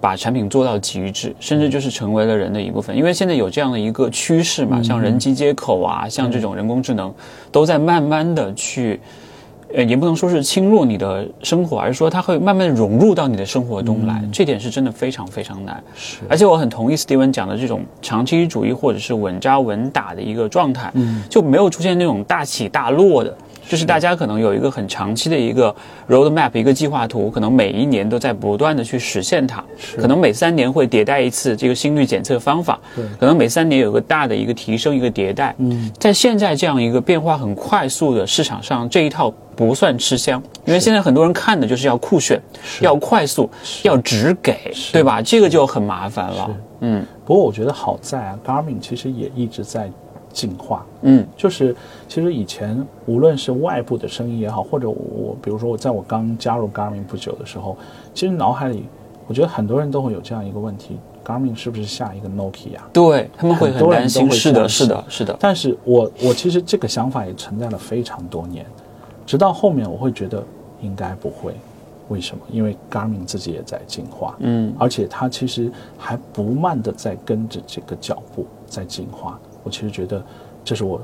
[0.00, 2.96] 把产品做到极致，甚至就是成为了人的一部分。
[2.96, 7.12] 因为现在有这样的一个趋势嘛，像人机接口啊，像这种人工智能，
[7.50, 9.00] 都在慢慢的去，
[9.74, 14.22] 呃，也不能说是侵入你的生活，而是说它会慢慢地融入到你的生活中来。
[14.32, 15.82] 这点是真的非常非常难。
[15.96, 23.36] 是而且我很同意 Steven 讲的这种长期主义或者是稳扎稳打的一个状态，嗯就没有出现那种大起大落的。
[23.68, 25.74] 就是大家可能有一个很长期的一个
[26.08, 29.62] road map，一个计划图，可能每一年都在不断的去实现它。
[29.96, 32.80] 可能每三年会迭代一次这个心率检测方法，
[33.20, 35.54] 可能每三年有个大的一个提升，一个迭代。
[35.58, 42.40] 嗯，在现在这样一个变化很快速的市场上，这一套不算吃香，因为现在很多人看的就是要酷炫，
[42.80, 43.50] 要快速，
[43.82, 44.56] 要直给，
[44.92, 45.20] 对吧？
[45.20, 46.50] 这个就很麻烦了。
[46.80, 49.90] 嗯不过我觉得好在啊，Garmin 其实也一直在
[50.32, 50.84] 进化。
[51.02, 51.74] 嗯，就是
[52.06, 57.76] 其实以前无论是外部的声音也好，或者我比如说我在我刚加入 Garmin 不久的时候，
[58.14, 58.84] 其实脑海里
[59.26, 62.78] 我觉得很多人都会有这样一个问题：Garmin 是不是下一个 Nokia？
[62.92, 64.22] 对他们会很很多人担心。
[64.24, 65.36] 都会是的，是的，是的。
[65.38, 68.64] 但是我我其实这个想法也存在了非常多年，
[69.26, 70.42] 直到后面我会觉得
[70.80, 71.54] 应该不会。
[72.08, 72.42] 为什么？
[72.50, 79.38] 因为 Garmin 自己也在进化，嗯，而且它其实还不慢的在跟着这个脚步在进化。
[79.68, 80.24] 我其实觉得
[80.64, 80.98] 这是我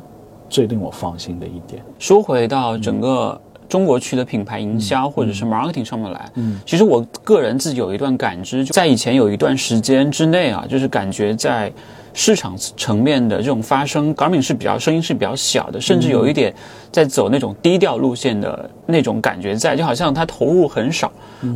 [0.48, 1.84] 最令我放心的一点。
[1.98, 3.38] 说回到整个
[3.68, 11.70] 中国区的品牌营销或者是 marketing 上面来，嗯，其实我个人自己有一段感知，就在以前有一段时间之内啊，就是感觉在
[12.14, 16.54] 市场层面的这种发声，Garmin 是比较声音是比较小的，甚至有一点
[16.92, 21.12] 在走那种低调路线的那种感觉在，就好像它投入很少，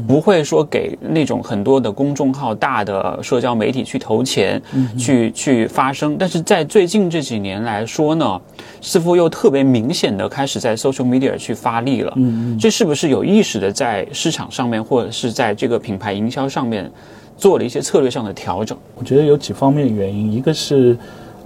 [0.08, 4.60] 不会说给那种很多的公众号、大的社交媒体去投钱，
[4.98, 6.16] 去去发声。
[6.18, 8.40] 但是在最近这几年来说呢，
[8.80, 12.12] 似乎又特别明显的开始在 social media 去发力了。
[12.16, 16.90] 嗯这是不是有意识的在市场上面，或者是在这个品牌营销上面
[17.38, 18.76] 做了一些策略上的调整？
[18.96, 20.94] 我觉得有几方面原因，一个是，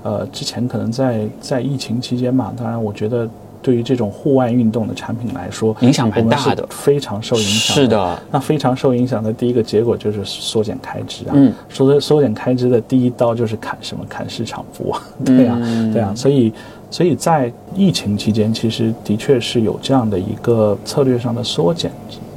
[0.03, 3.28] 呃，之前可能在在疫情期间嘛，当然我觉得
[3.61, 6.66] 对于这种户外运动的产品来说，影响蛮大的。
[6.70, 7.76] 非常受影响。
[7.76, 11.32] 是，的，那非常受影响的第一个结果就是缩减开支啊。
[11.34, 14.05] 嗯，缩缩减开支的第一刀就是砍什么？
[14.09, 15.03] 砍市场部啊。
[15.24, 16.53] 对啊，嗯对啊，所以。
[16.90, 21.90] 所以在疫情期间，其实的确是有这样的一个策略上的缩减。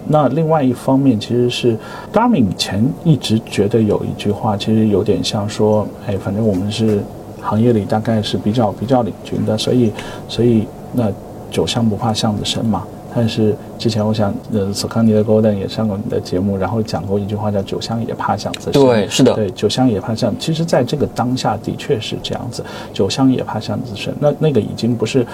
[0.08, 1.78] 那另外一方面，其实是
[2.14, 7.00] Garmin 以前一直觉得有一句话，其实有点像说，哎，反正我们是
[7.42, 9.92] 行业里大概是比较比较领军的，所以
[10.28, 11.12] 所以那
[11.52, 12.84] 酒香不怕巷子深嘛。
[13.18, 18.74] 但是之前我想，呃，索康尼的 Golden 也上过你的节目，然后讲过一句话叫“酒香也怕巷子深”。
[18.84, 20.36] 对，是的，对，酒香也怕巷。
[20.38, 24.14] 其实，在这个当下的确是这样子，酒香也怕巷子深。
[24.20, 25.26] 那那个已经不是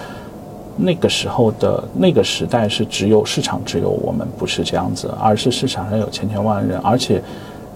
[0.83, 7.21] 那个时候的那个时代，是只有市场只有我们，不是这样子，而是市场上有千千万人，而且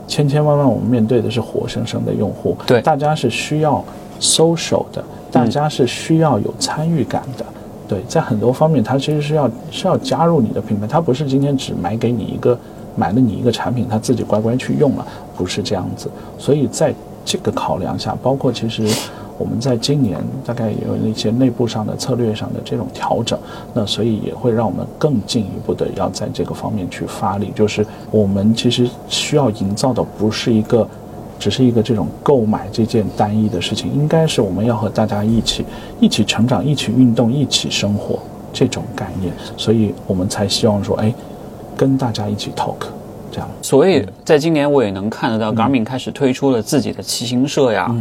[0.07, 2.57] 千千万万我们面对的是活生生的用户。
[2.65, 3.83] 对大家是需要
[4.19, 7.45] social 的，大家是需要有参与感的。
[7.87, 12.57] 对，在很多方面，它其实是要是要加入你的品牌，它不是今天只买给你一个
[12.95, 15.05] 买了你一个产品，它自己乖乖去用了，
[15.37, 16.09] 不是这样子。
[16.39, 16.91] 所以在
[17.23, 18.87] 这个考量下，包括其实
[19.37, 23.37] 我们在今年大概也有一些内部上的策略上的这种调整，
[23.73, 30.87] 那所以也会让我们更进一步的要在这个方面去发力，就是我们其实需要营造的不是一个。
[31.37, 35.65] 只是一个这种购买这件单一的事情，应该是我们要和大家一起
[35.99, 38.17] 一起成长、一起运动、一起生活
[38.53, 41.13] 这种概念，所以我们才希望说，哎，
[41.75, 42.87] 跟大家一起 talk
[43.29, 43.49] 这样。
[43.61, 47.93] 所以在今年我也能看得到，Garmin 开始推出了自己的骑行社呀，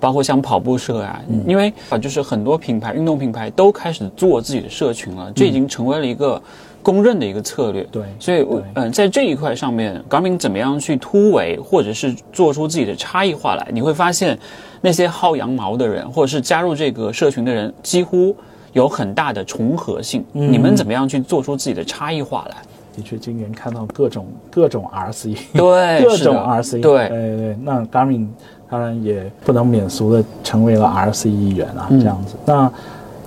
[0.00, 6.40] 包括像跑步社啊，因为啊，就是很多品牌、运动品牌都开始做自己的社群了，这已经成为了一个
[6.82, 7.86] 公认的一个策略。
[7.92, 13.68] 对所以嗯、在这一块上面，Garmin 怎么样去突围，或者是做出自己的差异化来？
[13.70, 14.38] 你会发现，
[14.80, 18.34] 那些薅羊毛的人，或者是加入这个社群的人，几乎
[18.72, 20.24] 有很大的重合性。
[20.32, 22.56] 你们怎么样去做出自己的差异化来？
[22.96, 27.56] 的确，今年看到各种各种 RC，对，各种 RC，对 对对。
[27.62, 28.26] 那 Garmin
[28.70, 32.36] 当然也不能免俗的成为了 RC 一员啊，嗯这样子。
[32.46, 32.72] 那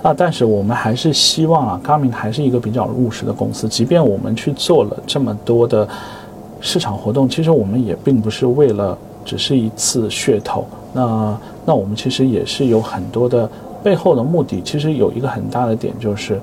[0.02, 5.88] 啊，但是我们还是希望啊，Garmin 还是一个比较务实的公司，即便我们去做了这么多的
[6.60, 10.66] 市场活动，其实我们也并不是为了只是一次噱头。
[10.92, 13.48] 那那我们其实也是有很多的
[13.82, 14.60] 背后的目的。
[14.62, 16.40] 其实有一个很大的点就是，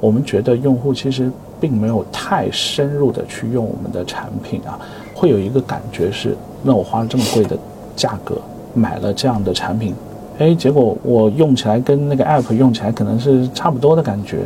[0.00, 1.30] 我们觉得用户其实
[1.60, 4.78] 并没有太深入的去用我们的产品啊，
[5.14, 7.56] 会有一个感觉是，那我花了这么贵的
[7.96, 8.36] 价格
[8.74, 9.94] 买了这样的产品，
[10.38, 14.40] 哎，结果我用起来跟那个 app 用起来可能是差不多的感觉，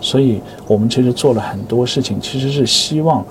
[0.00, 3.24] 所以我们其实做了很多事情，其实是希望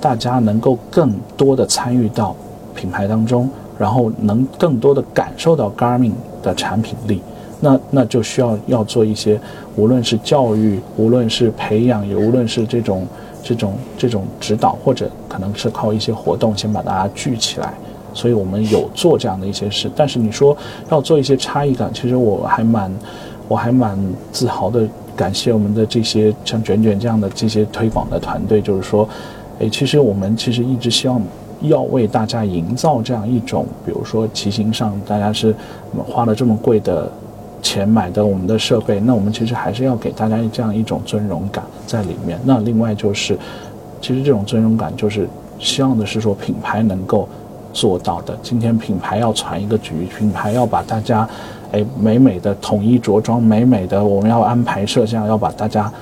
[0.00, 2.34] 大家能够更多的参与到
[2.74, 3.48] 品牌当中，
[3.78, 7.20] 然后能更多的感受到 Garmin 的产品力。
[7.64, 9.40] 那那就需要要做一些，
[9.76, 13.06] 无论是教育，无论是培养，也无论是这种
[13.40, 17.72] 这种这种指导，或者可能是靠一些活动先把大家聚起来。
[18.14, 20.56] 所以我们有做这样的一些事，但是你说
[20.90, 22.92] 要做一些差异感，其实我还蛮
[23.48, 23.98] 我还蛮
[24.30, 24.86] 自豪的，
[25.16, 29.08] 感谢我们的这些像卷卷这样的这些推广的团队，就是说，
[29.58, 31.20] 诶，其实我们其实一直希望
[31.62, 35.54] 要为大家营造这样一种，比如说骑行上大家是
[36.06, 37.10] 花了这么贵的
[37.60, 42.38] 钱买的我们的设备，那我们其实还是要给大家这样一种尊荣感在里面。
[42.44, 43.38] 那另外就是，
[44.00, 47.28] 其实这种尊荣感就是希望的是说品牌能够
[47.72, 48.36] 做到的。
[48.42, 51.28] 今天品牌要传一个局，品牌要把大家，
[51.72, 55.92] 哎，美美的统一着装，美美的我们要安排摄像，要把大家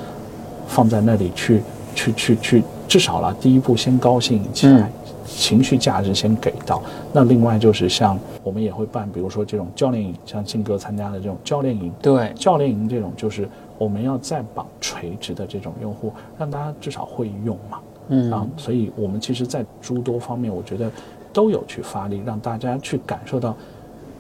[0.67, 1.63] 放在那里去，
[1.95, 4.91] 去去去，至少了第一步先高兴起来。
[5.27, 13.49] 情绪价值先给到，那另外就是像我们也会办，比如说这种教练营，像庆哥参加的这种教练营，对，教练营这种就是
[13.79, 20.91] 我们要再绑垂直的这种用户，让大家至少会用嘛，嗯啊，所以我们其实，在诸多方面，我觉得
[21.33, 23.57] 都有去发力，让大家去感受到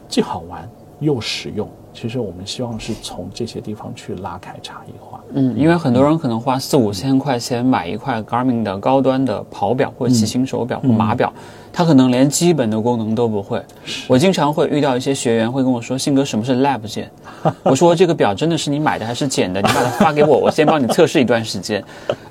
[0.08, 1.68] 既好玩又实用。
[1.92, 5.20] 其实我们希望是从这些地方去拉开差异化。
[5.32, 11.32] 嗯，因为很多人可能花四五千块钱买一块 Garmin 的高端的跑表或者骑行手表或码表，
[11.72, 13.60] 他可能连基本的功能都不会。
[14.06, 17.10] 我经常会遇到一些学员会跟我说：“信哥，什么是 Lab 键？”
[17.62, 19.60] 我说：“这个表真的是你买的还是捡的？
[19.62, 21.82] 你把它发给我， 我先帮你测试一段时间。”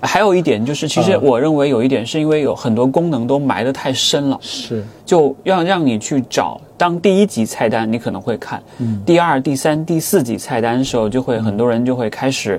[0.01, 6.59] 还有一点就是，其实我认为有一点是因为有很多功能都埋得太深了，是，就要让你去找。
[6.77, 12.57] 当第一级菜单你可能会看，嗯第二、第三、第四级菜单的时候，就会很多人就会开始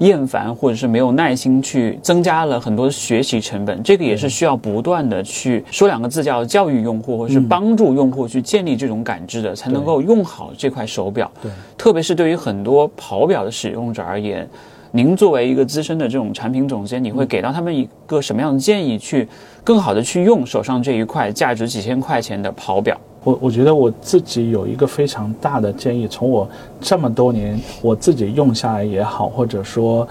[0.00, 3.82] 厌烦，或者是没有耐心去增加了很多学习成本。
[3.82, 11.30] 这个也是需要不断的去说两个字，叫教育用户，或者是帮助用户去建立这种感知的，才能够用好这块手表。
[11.42, 14.48] 对，特别是对于很多跑表的使用者而言。
[14.92, 19.28] 您作为一个资深的这种产品总监，你会给到他们一个什么样的建议，去
[19.62, 22.98] 更好的去用手上这一块价值几千块钱的跑表？
[23.24, 26.48] 我我觉得我自己有一个非常大的建议，从我
[26.80, 30.06] 这么多年我自己用下来也好，或者说。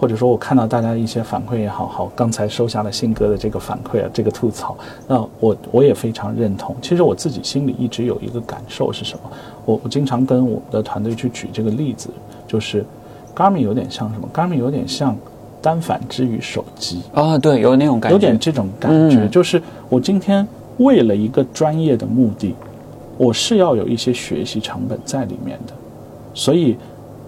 [0.00, 6.76] 或者说我看到大家一些反馈也好，好，刚才收下了信哥的这个反馈啊，这个吐槽，那我我也非常认同。
[6.80, 9.30] 其实我自己心里一直有一个感受是什么？
[9.64, 12.10] 我我经常跟我们的团队去举这个例子，
[12.46, 12.86] 就是
[13.38, 15.16] Garmin 有点像什么？Garmin 有点像
[15.62, 20.44] 单反之于手机啊，对，有那种感觉，有点这种感觉，就是我今天
[20.78, 22.52] 为了一个专业的目的，
[23.16, 25.72] 我是要有一些学习成本在里面的，
[26.34, 26.76] 所以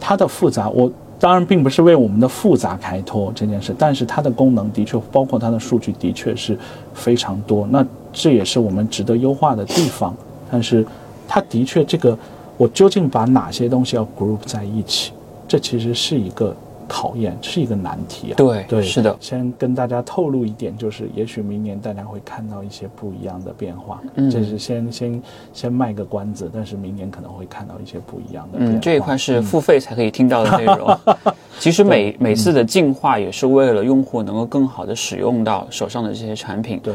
[0.01, 0.91] 它的复杂我。
[1.21, 6.59] 当然，并不是为我们的复杂开脱这件事，但是它的功能的确，包括它的数据的确是
[6.95, 7.69] 非常多。
[7.71, 10.17] 那这也是我们值得优化的地方。
[10.51, 10.83] 但是，
[11.29, 12.19] 它的确这个，
[12.57, 15.13] 我究竟把哪些东西要 group 在一起，
[15.51, 16.55] 这其实是一个。
[16.93, 18.35] 考验是一个难题啊！
[18.37, 19.17] 对对，是的。
[19.21, 24.01] 先跟大家透露一点，就是也许明年大家会看到一些不一样的变化。
[24.17, 25.23] 嗯，这是先先
[25.53, 28.59] 先卖个关子，但是明年可能会看到一些不一样的。
[28.59, 30.99] 嗯，这一块是付费才可以听到的内容。
[31.61, 36.81] 其实每每次的进化也是为了用户能够更好的使用到手上的这些产品。
[36.83, 36.93] 对，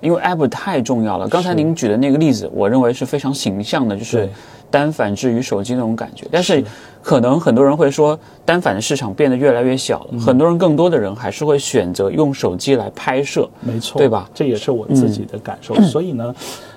[0.00, 1.28] 因为 app 太重要了。
[1.28, 4.28] 刚才您举的那个例子，我认为是非常形象的，就是。
[4.70, 6.62] 单反至于手机那种感觉，但是
[7.02, 14.28] 可能很多人会说，单反的市场变得越来越小了，很多人更多的人还是会选择用手机来拍摄，没错，对吧？
[14.34, 15.74] 这也是我自己的感受。
[15.82, 16.34] 所以呢，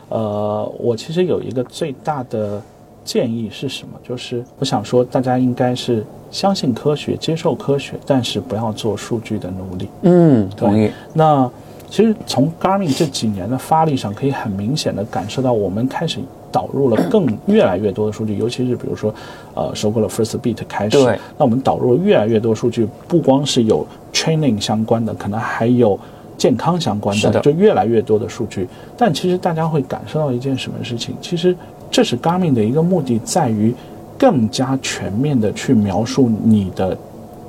[0.10, 2.62] 呃，我其实有一个最大的
[3.04, 4.00] 建议是什么？
[4.08, 9.90] 就是我想说，大家应该是相信科学，接受科学，但是不要做数据的奴隶。
[10.04, 10.92] 嗯，同意。
[11.12, 11.50] 那
[11.90, 16.20] 其实从 Garmin 这几年的发力上，可以很明显的感受到，我们开始。
[16.52, 19.14] 导入了更越来越多的数据，尤其是比如说，
[19.54, 20.98] 呃，收购了 First Beat 开始，
[21.38, 26.00] 那我们导入了越来越多数据，不光是有 training 相关的，可能还有
[26.38, 28.68] 健康相关的，就越来越多的数据。
[28.98, 31.16] 但其实大家会感受到一件什么事情？
[31.22, 31.56] 其实
[31.92, 33.74] 这是 Garmin 的一个目的，在于
[34.18, 36.98] 更加全面的去描述你的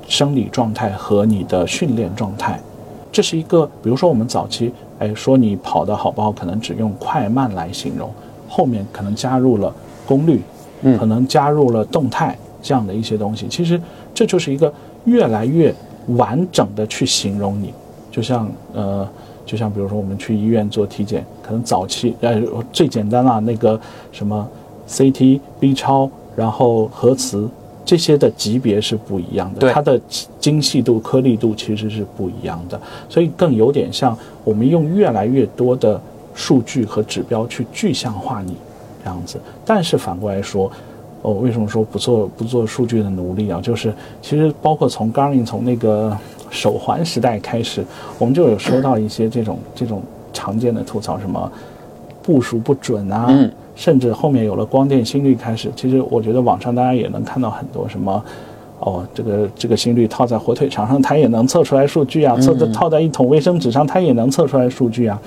[0.09, 2.61] 生理状态和你的训练状态。
[3.13, 8.09] 这是一个，比如说我们早期，哎，说你跑得好不好，可能只用快慢来形容。
[8.51, 9.73] 后面可能加入了
[10.05, 10.43] 功率，
[10.83, 13.47] 嗯，可能加入了动态这样的一些东西。
[13.49, 13.81] 其实
[14.13, 14.73] 这就是一个
[15.05, 15.73] 越来越
[16.17, 17.73] 完整的去形容你，
[18.11, 19.09] 就像呃，
[19.47, 22.43] 就像比如说我们去医院做体检，可能早期呃
[22.73, 23.81] 最简单啦，那个
[24.11, 24.47] 什么
[24.89, 27.49] CT、B 超，然后核磁
[27.85, 30.01] 这些的级别是不一样的，它的
[30.41, 36.01] 精细度、颗粒度其实是不一样的，所以更有点像我们用越来越多的。
[36.35, 38.57] 数据和指标去具象化你，
[39.03, 39.41] 这样子。
[39.65, 40.71] 但是反过来说，
[41.23, 43.61] 哦，为什么说不做不做数据的奴隶啊？
[43.63, 46.17] 就是其实包括从 Garmin 从那个
[46.49, 47.85] 手环时代开始，
[48.19, 50.03] 我们就有收到一些这种这种
[50.33, 51.51] 常见的吐槽，什么
[52.23, 53.29] 部署不准啊，
[53.75, 55.71] 甚至后面有了光电心率开始。
[55.77, 58.25] 其实我觉得网上大家也能看到很多什么，
[58.79, 65.21] 哦，这个这个心率套在火腿肠上，它也能测出来数据啊；测套在一桶卫生纸上，它也能测出来数据啊。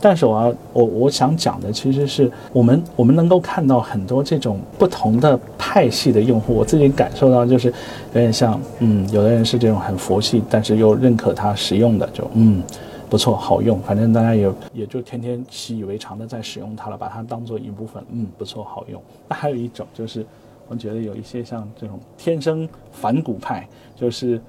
[0.00, 12.62] 但是我要我我想讲的其实是我们我们能够看到很多这种不同的派系的用户，我自己感受到就是有点像嗯，有的人是这种很佛系，但是又认可它实用的，就嗯
[13.08, 19.00] 不错好用，反正大家也也就天天习以为常的在使用它了，把它当做一部分，嗯不错好用。
[19.28, 20.26] 那还有一种就是
[20.68, 23.66] 我觉得有一些像这种天生反骨派，
[23.96, 24.40] 就是。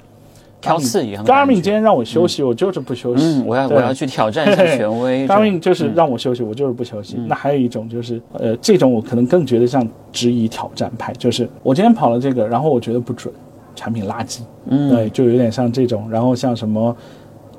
[0.66, 1.24] 挑刺一样。
[1.24, 3.24] Garmin 今天让我休息，我就是不休息。
[3.24, 5.28] 嗯，我要我要去挑战一下权威。
[5.28, 7.18] Garmin 就是让我休息，我就是不休息。
[7.28, 13.34] 那还有一种就是，呃，这种我可能更觉得像质疑挑战派，就是我今天跑了这个，然后我觉得不准，
[13.76, 14.42] 产品垃圾。
[14.66, 16.10] 嗯，对，就有点像这种。
[16.10, 16.96] 然后像什么，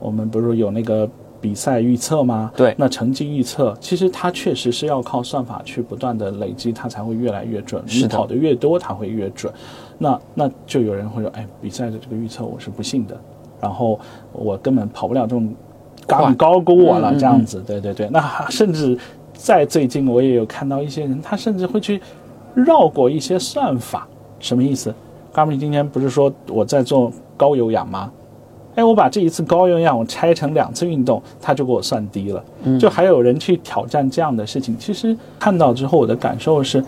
[0.00, 1.08] 我们不是有那个
[1.46, 2.50] 比赛预测吗？
[2.56, 7.80] 对，那成绩预测其实它确实是要靠算法去不断的累积，它才会越来越准。
[7.86, 9.52] 你跑的越多，它会越准。
[9.96, 13.16] 那那就有人会说，哎，比赛的这个预测我是不信的，
[13.60, 13.96] 然后
[14.32, 15.54] 我根本跑不了这种，
[16.04, 18.08] 高高估我了这样子，对对对。
[18.10, 18.98] 那甚至
[19.32, 22.02] 在最近我也有看到一些人，他甚至会去
[22.54, 24.08] 绕过一些算法，
[24.40, 24.92] 什么意思？
[25.32, 28.10] 高明今天不是说我在做高有氧吗？
[28.76, 32.44] 哎，我把这一次高有氧我拆成两次运动，他就给我算低了。
[32.78, 36.84] 就还有人去挑战这样的事情，其实看到之后我的感受是。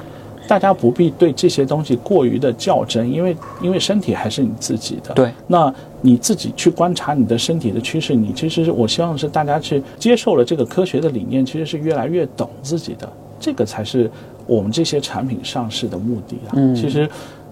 [0.46, 5.12] 大家不必对这些东西过于的较真，因为因为身体还是你自己的。
[5.12, 5.70] 对，那
[6.00, 13.06] 你自己去观察你的身体的趋势，你其实我希望是大家去接受了这个科学的理念，其实是越来越懂自己的，
[13.38, 14.10] 这个才是
[14.46, 16.52] 我们这些产品上市的目的啊。
[16.54, 17.06] 嗯，其实，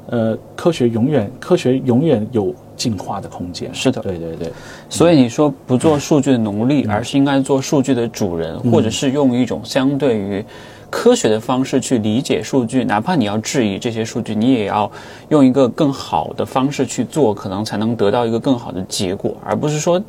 [0.06, 3.68] 呃，科学永远科学永远有进化的空间。
[3.74, 4.52] 是的对对对，
[4.88, 10.44] 所以你说不做数据的奴隶，而是应该做数据的主人，或者是用一种相对于
[10.90, 14.90] 科学的方式去理解数据，哪怕你要质疑这些数据，你也要
[15.30, 20.00] 用一个更好的方式去做，可能才能得到一个更好的结果，而不是说。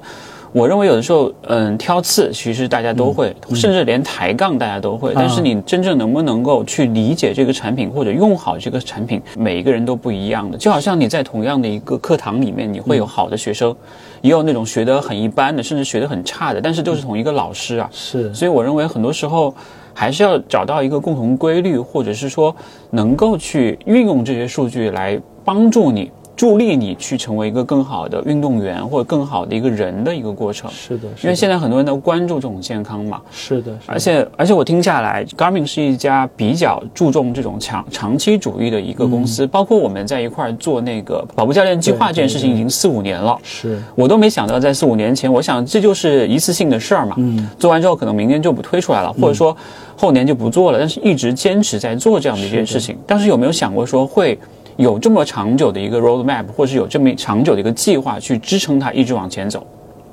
[0.53, 5.11] 我认为有的时候，嗯，挑刺其实大家都会，甚至连抬杠大家都会。
[5.13, 10.57] 但是你真正能不能够去理解这个产品或者用好这个产品，每一个人都不一样的。
[10.57, 13.75] 就好像你在同样的一个课堂里面，你会有好的学生，
[14.21, 17.89] 也有那种学得很一般的，甚至学得很差的，但是都是同一个老师啊。
[17.91, 19.53] 是，所以我认为很多时候
[19.93, 22.55] 还是要找到一个共同规律，或者是说
[22.89, 26.09] 能够去运用这些数据来帮助你。
[26.37, 30.69] 助力你去成为一个更好的运动员或者更好的一个人的一个过程。
[30.71, 33.19] 是的，因为现在很多人都关注这种健康嘛。
[33.31, 39.47] 是的，而且而且我听下来，Garmin 是一家比较注重这种长长期主义的一个公司。
[39.47, 43.35] 包括我们在一块儿做那个跑步教练计划这件事情，已经四五年了。
[43.41, 47.15] 是，我都没想到在四五年前，我想这就是一次性的事儿嘛。
[47.17, 47.49] 嗯。
[47.57, 49.57] 做完之后，可能明年就不推出来了，或者说
[49.95, 50.77] 后年就不做了。
[50.77, 52.95] 但是一直坚持在做这样的一件事情。
[53.07, 54.37] 当时有没有想过说会？
[54.77, 59.65] 有这么长久的一个 roadmap，或是有这么长久的一个计划去支撑它一直往前走，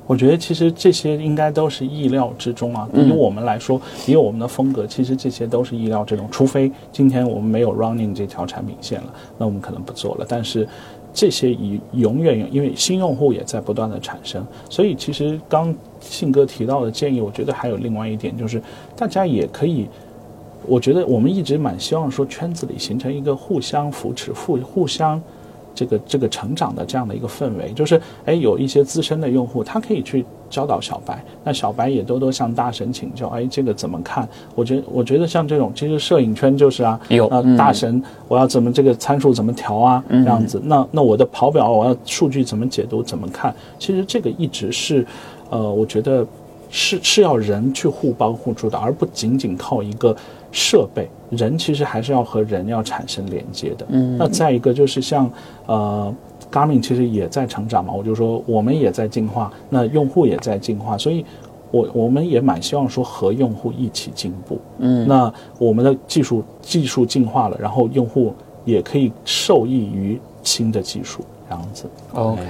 [0.06, 2.88] 我觉得其实这些应该都是意料之中啊。
[2.92, 6.26] 对于我们来说，以我们的风格，其实这些都是意料之中。
[6.30, 10.26] 除非今天我们没有 running 这条产品线了，那我们可能不做了。
[10.26, 10.66] 但是
[11.12, 18.62] 这些以永远因为新用户也在不断的产生，所以其实刚信哥提到的建议，我觉得还有另外一点就是，
[18.96, 19.86] 大家也可以。
[20.66, 25.20] 我觉得我们一直蛮希望说圈子里形成一个互相扶持、互互相
[25.74, 34.28] 这个这个成长的这样的一个氛围，就是哎有一些资深的用户，他可以去教导小白，那小白也多多向大神请教，哎这个怎么看？
[34.54, 43.52] 我觉得我觉得像这种其实摄影圈就是啊，有啊大神我要怎么这个参数怎么调啊这样子，那那我的跑表我要数据怎么解读怎么看？
[43.76, 45.04] 其实这个一直是
[45.50, 46.24] 呃我觉得
[46.70, 50.14] 是是要人去互帮互助的，而不仅仅靠一个。
[50.54, 53.84] 设备人其实还是要和人要产生连接的。
[53.88, 55.28] 嗯，那再一个就是像
[55.66, 56.14] 呃
[56.50, 61.26] ，Garmin 其实也在成长嘛，我就说我们也在进化，那用户也在进化，所以
[61.72, 64.60] 我我们也蛮希望说和用户一起进步。
[64.78, 68.32] 嗯，那我们的技术技术进化了，然后用户
[68.64, 71.24] 也可以受益于新的技术。
[71.48, 71.84] 这样子
[72.14, 72.42] ，OK，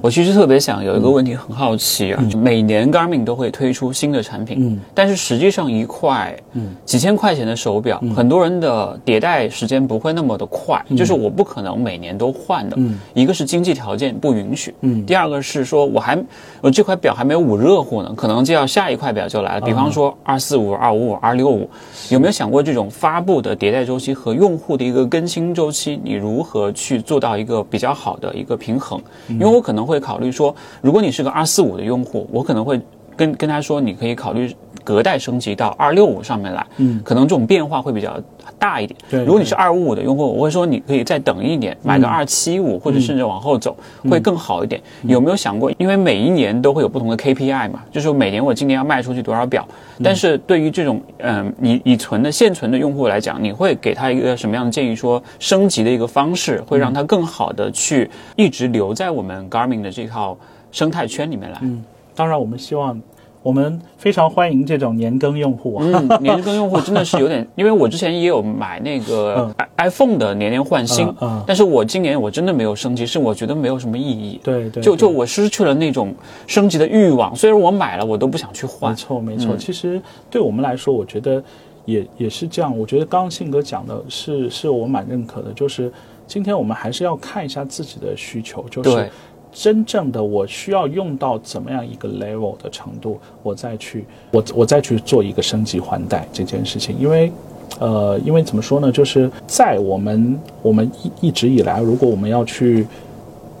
[0.00, 16.18] 我其实特别想有一个问题很好奇啊，每年 Garmin 都会推出新的产品，嗯，但是实际上一块，嗯，几千块钱的手表，很多人的迭代时间不会那么的快，就是我不可能每年都换的，嗯，一个是经济条件不允许，嗯，第二个是说我还
[16.60, 21.70] 我这块表还没有捂热乎呢，可能就要下一块表就来了，比方说二四五、二五五、二六五，
[22.10, 28.31] 有没有想过这种发布的迭代周期和用户的一个更新周期，你如何去做到一个比较好的？
[28.34, 32.80] 一个平衡，因为我可能会考虑说，如果你是个二四五的用户，我可能会
[33.16, 34.54] 跟跟他说，你可以考虑
[34.84, 38.16] 隔代升级到二六五上面来，嗯，可能这种变化会比较
[38.58, 38.98] 大一点。
[39.10, 43.76] 对，如果你是二五五的用户，我会说你可以再等一点，买个二七五或者甚至往后走
[44.08, 44.80] 会更好一点。
[45.02, 45.70] 有没有想过？
[45.78, 49.66] 因为每一年都会有不同的 KPI 嘛，就是每年我今年要卖出去多少表。
[50.02, 54.92] 但是对于这种嗯已已存的现存的用户来讲，你会给他一个什么样的建议？
[54.96, 60.36] 说升级的一个方式会让他更好的去一直留在我们 Garmin 的这套
[60.70, 61.58] 生态圈里面来。
[61.62, 61.82] 嗯，
[62.14, 63.00] 当然我们希望。
[63.42, 65.84] 我们非常欢迎这种年更用户啊！
[65.84, 71.12] 嗯，年更用户真的是有点，因为我之前也有买那个 iPhone 的年年换新，
[71.44, 74.40] 但是我今年我真的没有升级，是我觉得没有什么意义。
[74.44, 76.14] 对对，就就我失去了那种
[76.46, 78.92] 升级的欲望，虽然我买了，我都不想去换。
[78.92, 80.00] 没错没错，其实
[80.30, 81.42] 对我们来说，我觉得
[81.84, 82.78] 也也是这样。
[82.78, 85.92] 我觉得刚刚信哥讲的是是我蛮认可的，就是
[86.28, 89.10] 今天我们还是要看一下自己的需求，就是。
[89.52, 97.30] 真正的我需要用到怎么样一个 level 的程度，我再去我我再去做一个升级换代这件事情，因为，
[97.78, 102.86] 呃，因为怎么说呢，就是在我们我们一一直以来，如果我们要去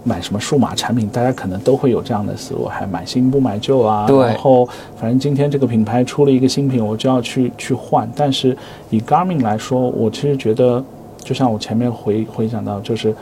[0.02, 4.06] 买什么数码产品，大家可能都会有这样的思路，还买新不买旧啊。
[4.06, 4.18] 对。
[4.18, 4.66] 然后，
[4.96, 8.10] 反正今天这个品牌出了一个新品，我就要去去换。
[8.16, 8.56] 但是
[8.88, 10.82] 以 Garmin 来说，我其实觉得，
[11.18, 13.14] 就像我前面回回想到，就是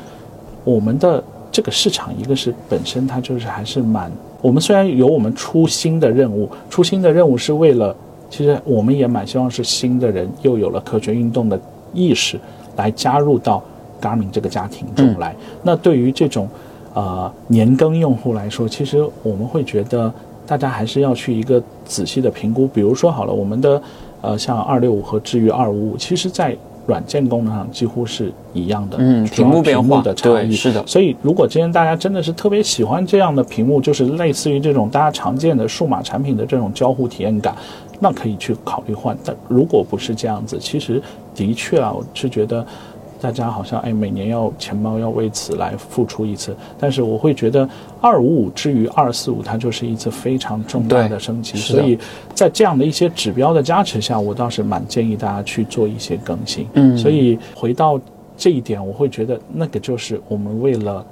[0.63, 1.23] 我们的。
[1.53, 4.11] 这个市场，一个是本身它就是还是蛮，
[4.41, 7.95] 我们虽然有我们出新的任务，出新的任务是为了，
[8.29, 11.61] 其实我们也蛮希望是新的人又有了科学运动的
[11.93, 12.39] 意识，
[12.77, 13.63] 来加入到
[14.01, 15.35] Garmin 这个家庭中来。
[15.63, 16.49] 那对于这种，
[16.95, 20.13] 呃年更用户来说，其实我们会觉得
[20.47, 22.67] 大家还是要去一个仔细的评估。
[22.69, 23.83] 比如说好了，我们的
[24.21, 37.55] 呃像二六五和至于二五五，其实在软件功能上几乎是一样的，嗯，屏幕变化的差异是的所以，如果今天大家真的是特别喜欢这样的屏幕，就是类似于这种大家常见的数码产品的这种交互体验感，
[38.01, 39.17] 那可以去考虑换。
[39.25, 41.01] 但如果不是这样子，其实
[41.35, 42.67] 的确啊，我是觉得
[43.21, 47.69] 大家好像哎每年要钱包要为此来付出一次，但是我会觉得
[48.01, 51.99] 二五五至于二四五，它就是一次非常重大的升级，所以
[52.35, 56.67] 在这样的一些指标的加持下，我倒是蛮建议大家去做一些更新。
[56.75, 58.01] 嗯所以回到
[58.37, 61.05] 这一点，我会觉得那个就是我们为了，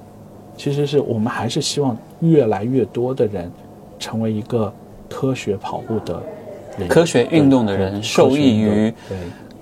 [0.57, 3.51] 其实是我们还是希望越来越多的人
[3.99, 4.73] 成为一个
[5.11, 6.23] 科学跑步的，
[6.89, 8.93] 科学运动的人受益于。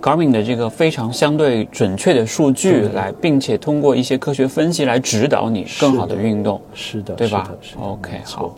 [0.07, 6.61] Garmin 的这个非常相对准确的数据来，并且通过一些科学分析来指导你更好的运动。
[6.75, 7.51] 是的，对吧
[7.81, 8.55] OK，好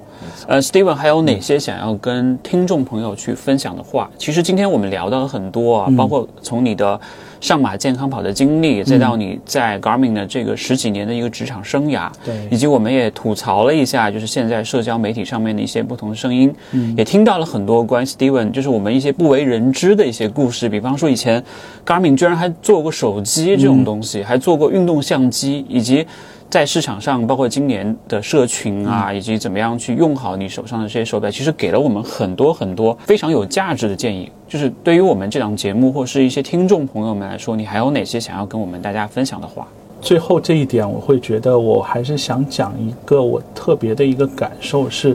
[0.47, 4.11] 呃，Steven 还有哪些想要跟听众朋友去分享的话？
[4.19, 7.01] 其实今天我们聊到了很多啊，包括从你的
[7.41, 12.49] 上马健康跑的经历，再到你在 Garmin 的这个十几年的一个职场生涯，对。
[12.51, 16.53] 以及我们也吐槽了一下，就是现在社交媒体上面的一些不同的声音，
[16.97, 21.43] 也听到了很多关于 Steven 就是我们一些不为人知的一些故事，比方说以前
[21.87, 26.07] Garmin 居然还做过手机这种东西，还做过运动相机，以及。
[26.51, 34.31] 在市场上，包括今年的社群啊，以及怎么样去用好你手上的这些手表，其实给了我们很多很多非常有价值的建议。
[34.49, 39.67] 就是对于我们这档节目或是一些听众朋友们来说，你还有哪些想要跟我们大家分享的话？
[40.01, 45.15] 最后这一点，我会觉得我还是想讲一个我特别的一个感受是，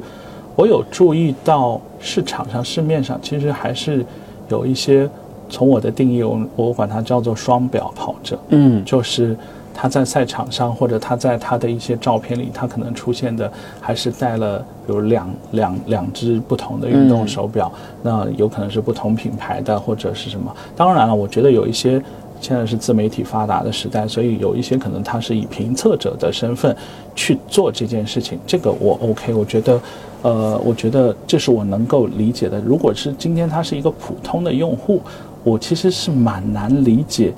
[0.56, 4.06] 我有注意到市场上、市面上其实还是
[4.50, 5.10] 有一些，
[5.50, 9.38] 从我的定义，我我管它叫做双表跑者，嗯，就是
[9.74, 13.52] 他在赛场上或者他在他的一些照片里，他可能出现的
[13.82, 17.72] 还是带了比如两两两只不同的运动手表，
[18.02, 20.56] 那有可能是不同品牌的或者是什么。
[20.76, 22.02] 当然了，我觉得有一些
[22.40, 26.76] 现在是自媒体发达的时代，所以有一些可能他是以评测者的身份
[27.16, 29.80] 去做这件事情，这个我 OK，我觉得。
[30.24, 32.58] 呃，我觉得这是我能够理解的。
[32.62, 35.02] 如果是今天他是一个普通的用户，
[35.44, 37.34] 我其实是蛮难理解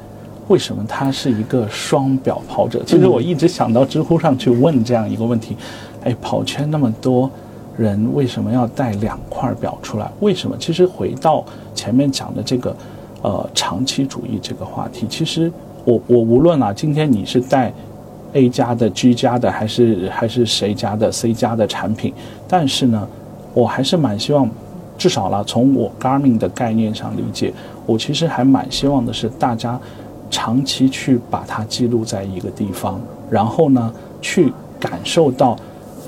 [0.48, 2.84] 为什么他是一个双表跑者。
[2.86, 5.56] 其实我一直想到知乎上去问这样一个问题：，
[6.04, 7.30] 哎，跑圈那么多
[7.78, 10.10] 人，为什么要带两块表出来？
[10.20, 10.56] 为什么？
[10.58, 11.44] 其实回到
[11.74, 12.76] 前面讲的这个
[13.22, 15.52] 呃长期主义这个话题，其实
[15.84, 17.74] 我我无论啊，今天你是带
[18.34, 22.14] A 加的、G 加的，还是还是谁家的 C 加的产品，
[22.48, 23.08] 但是呢，
[23.54, 24.48] 我还是蛮希望，
[24.98, 27.54] 至少啦，从我 Garmin 的概念上理解，
[27.86, 29.80] 我其实还蛮希望的是大家
[30.36, 33.00] 长期去把它记录在一个地方，
[33.30, 35.58] 然后呢，去感受到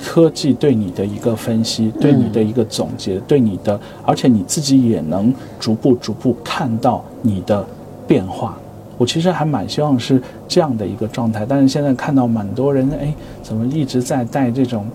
[0.04, 7.66] 科技对你的一个分析，对你的一个总结，对你的，而且你自己也能逐步逐步看到你的
[8.06, 8.58] 变化。
[8.98, 14.86] 我其实还蛮希望是这样的一个状态，但是现在看到蛮多人，哎，怎么一直在带这种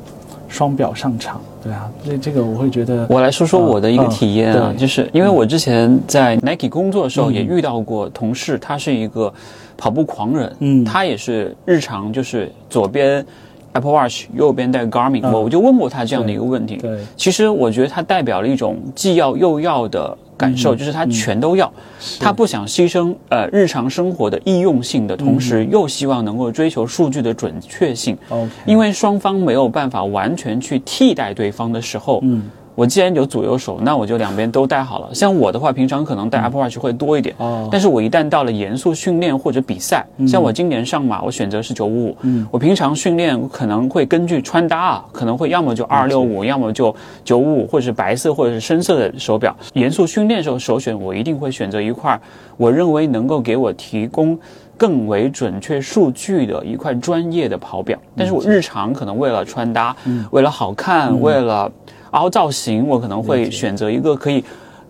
[0.53, 1.41] 双表上场？
[1.62, 9.33] 对啊，这这个我会觉得，我来说说我的一个体验啊，嗯就是因为我之前在 Nike 工作的时候，也遇到过同事，他是一个
[9.77, 10.85] 跑步狂人，嗯。
[10.85, 13.24] 他也是日常就是左边
[13.73, 15.33] Apple Watch，右边戴 Garmin，、嗯。
[15.33, 16.77] 我我就问过他这样的一个问题。
[16.77, 16.99] 对。
[17.16, 21.73] 其实我觉得它代表了一种既要又要的感受，就是他全都要，
[22.19, 28.19] 他不想牺牲呃日常生活的易用性的同时，又希望能够追求数据的准确性。
[28.66, 32.43] 因为双方没有办法完全去替代对方的时候，嗯，
[32.74, 35.15] 我既然有左右手，那我就两边都戴好了。
[35.15, 37.69] 像我的话，平常可能戴 Apple Watch 会多一点，哦。
[37.70, 42.47] 但是我一旦到了严肃训练或者比赛，像我今年上马，我选择是九五五，嗯。
[42.51, 46.94] 我平常训练可能会根据穿搭啊，可能会要么就二六五，要么就
[47.24, 49.55] 九五五，或者是白色或者是深色的手表。
[49.74, 52.19] 严肃训练的时候首选，我一定会选择一块
[52.57, 54.39] 我认为能够给我提供。
[54.74, 59.94] 更为准确数据的一块专业的跑表，但是我日常可能为了穿搭，
[60.32, 61.70] 为了好看，为了
[62.13, 64.43] 凹造型，我可能会选择一个可以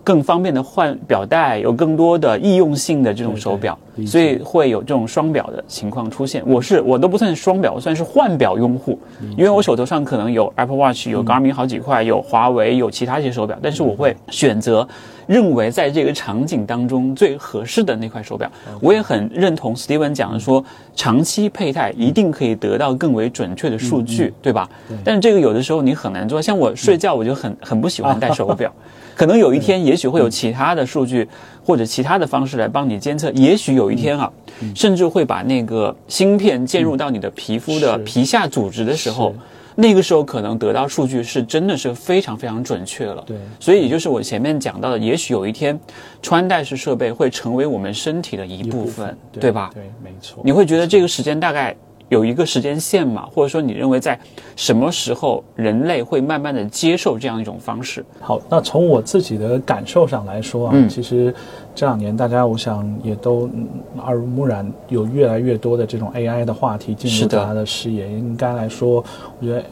[0.04, 6.42] 更方便的换表带，有更多的易用性的这种手表，对对所以会有这种双表的情况出现。
[6.46, 8.98] 我是我都不算双表，我算是换表用户，
[9.36, 14.86] 因为我手头上可能有 Apple Watch，有 Garmin 好几块，有华为，有其他一些手表，但是我会选择
[15.28, 18.50] 认为在这个场景当中最合适的那块手表。
[18.80, 20.64] 我也很认同 Steven 讲的说，
[20.96, 24.68] 长期佩戴一定可以得到更为准确的数据，对吧？
[25.04, 28.72] 但是这个有的时候你很难做，像我睡觉我就很很不喜欢戴手表。
[29.14, 31.28] 可能有一天，也许会有其他的数据
[31.64, 33.30] 或者其他的方式来帮你监测。
[33.32, 34.30] 也许有一天啊，
[34.74, 39.34] 甚至会把那个芯片介入到你的皮肤的皮下组织的时候，
[39.74, 43.22] 那个时候可能得到数据是真的是非常非常准确了。
[43.26, 45.78] 对，所以也就是我前面讲到的，也许有一天
[46.20, 49.70] 穿戴式设备会成为我们身体的一部分，对吧？
[49.72, 50.43] 对，没错。
[50.44, 51.74] 你会觉得这个时间大概
[52.12, 53.26] 有一个时间线嘛？
[53.32, 54.20] 或者说你认为在
[54.55, 58.05] 什么时候人类会慢慢的接受这样一种方式？
[58.20, 61.34] 好，那从我自己的感受上来说啊，嗯其实
[61.74, 63.66] 这两年大家我想也都嗯
[64.05, 68.06] 耳濡目染，有越来越多的这种 AI 的话题进入大家的视野。
[68.06, 69.02] 应该来说，
[69.40, 69.64] 我觉得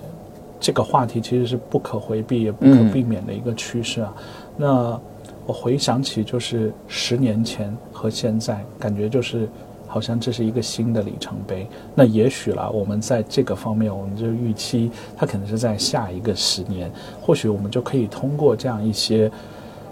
[0.59, 4.15] 这个话题其实是不可回避也不可嗯避免的一个趋势啊。
[4.57, 4.99] 那
[5.45, 9.47] 我回想起就是十年前和现在，感觉就是。
[9.91, 11.67] 好像这是一个新的里程碑。
[11.97, 16.89] 那也许啦，我们在这个方面，我们就预期它可能是在下一个十年，
[17.21, 19.29] 或许我们就可以通过这样一些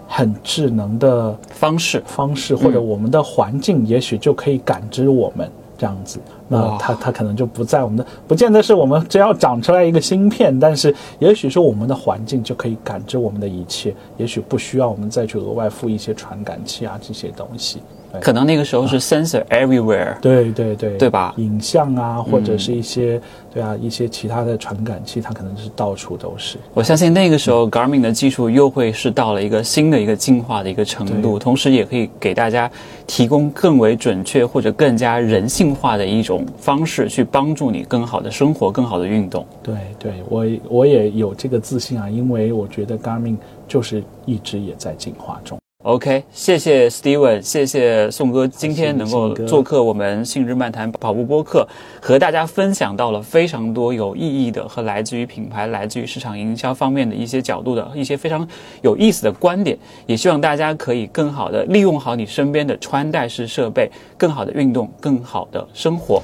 [0.07, 6.21] 很智能的方式方式，或者我们的环境，也许就可以感知我们这样子。
[6.51, 17.83] 那它它可能就不在我们的，不见得是我们只要长出来一个芯片，但是也许是我们的环境就可以感知我们的一切，也许不需要我们再去额外付一些传感器啊这些东西。
[18.11, 23.21] 对可能那个时候是 sensor everywhere，对对对，对吧影像啊，或者是一些、
[23.53, 26.57] 对啊一些其他的传感器，它可能是到处都是。
[26.73, 32.71] 我相信那个时候 Garmin 的技术又会是到了一个新的一个进化的一个程度，同时也可以给大家
[33.07, 39.47] 提供更为准确或者更加人性化的一种方式，去帮助你更好的生活、更好的运动。
[39.63, 43.37] 对对，我我也有这个自信啊，因为我觉得 Garmin
[43.67, 45.59] 就是一直也在进化中。
[45.89, 51.67] OK，谢谢 Steven，谢谢宋哥，今天能够做客我们信日漫谈跑步播客，
[51.99, 58.47] 和大家分享到了非常多有意义的和来自于品牌、来自于市场营销方面的一些角度的一些非常
[58.83, 66.23] 有意思的观点，也希望大家可以更好的利用好你身边的穿戴式设备，更好的运动，更好的生活。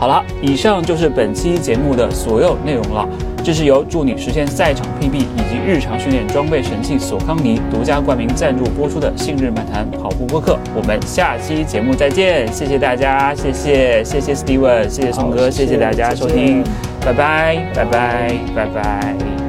[0.00, 3.06] 好了，以上就是本期节目的所有内容了。
[3.44, 10.54] 这是由助你实现赛场 PB 以及日常训练装备神器索康尼独家冠名赞助播出的《信日漫谈跑步播客》。
[10.74, 16.64] 我们下期节目再见，谢谢大家，谢谢谢谢 Steven，谢谢宋哥，谢谢大家收听，
[17.04, 19.39] 拜拜拜拜拜拜。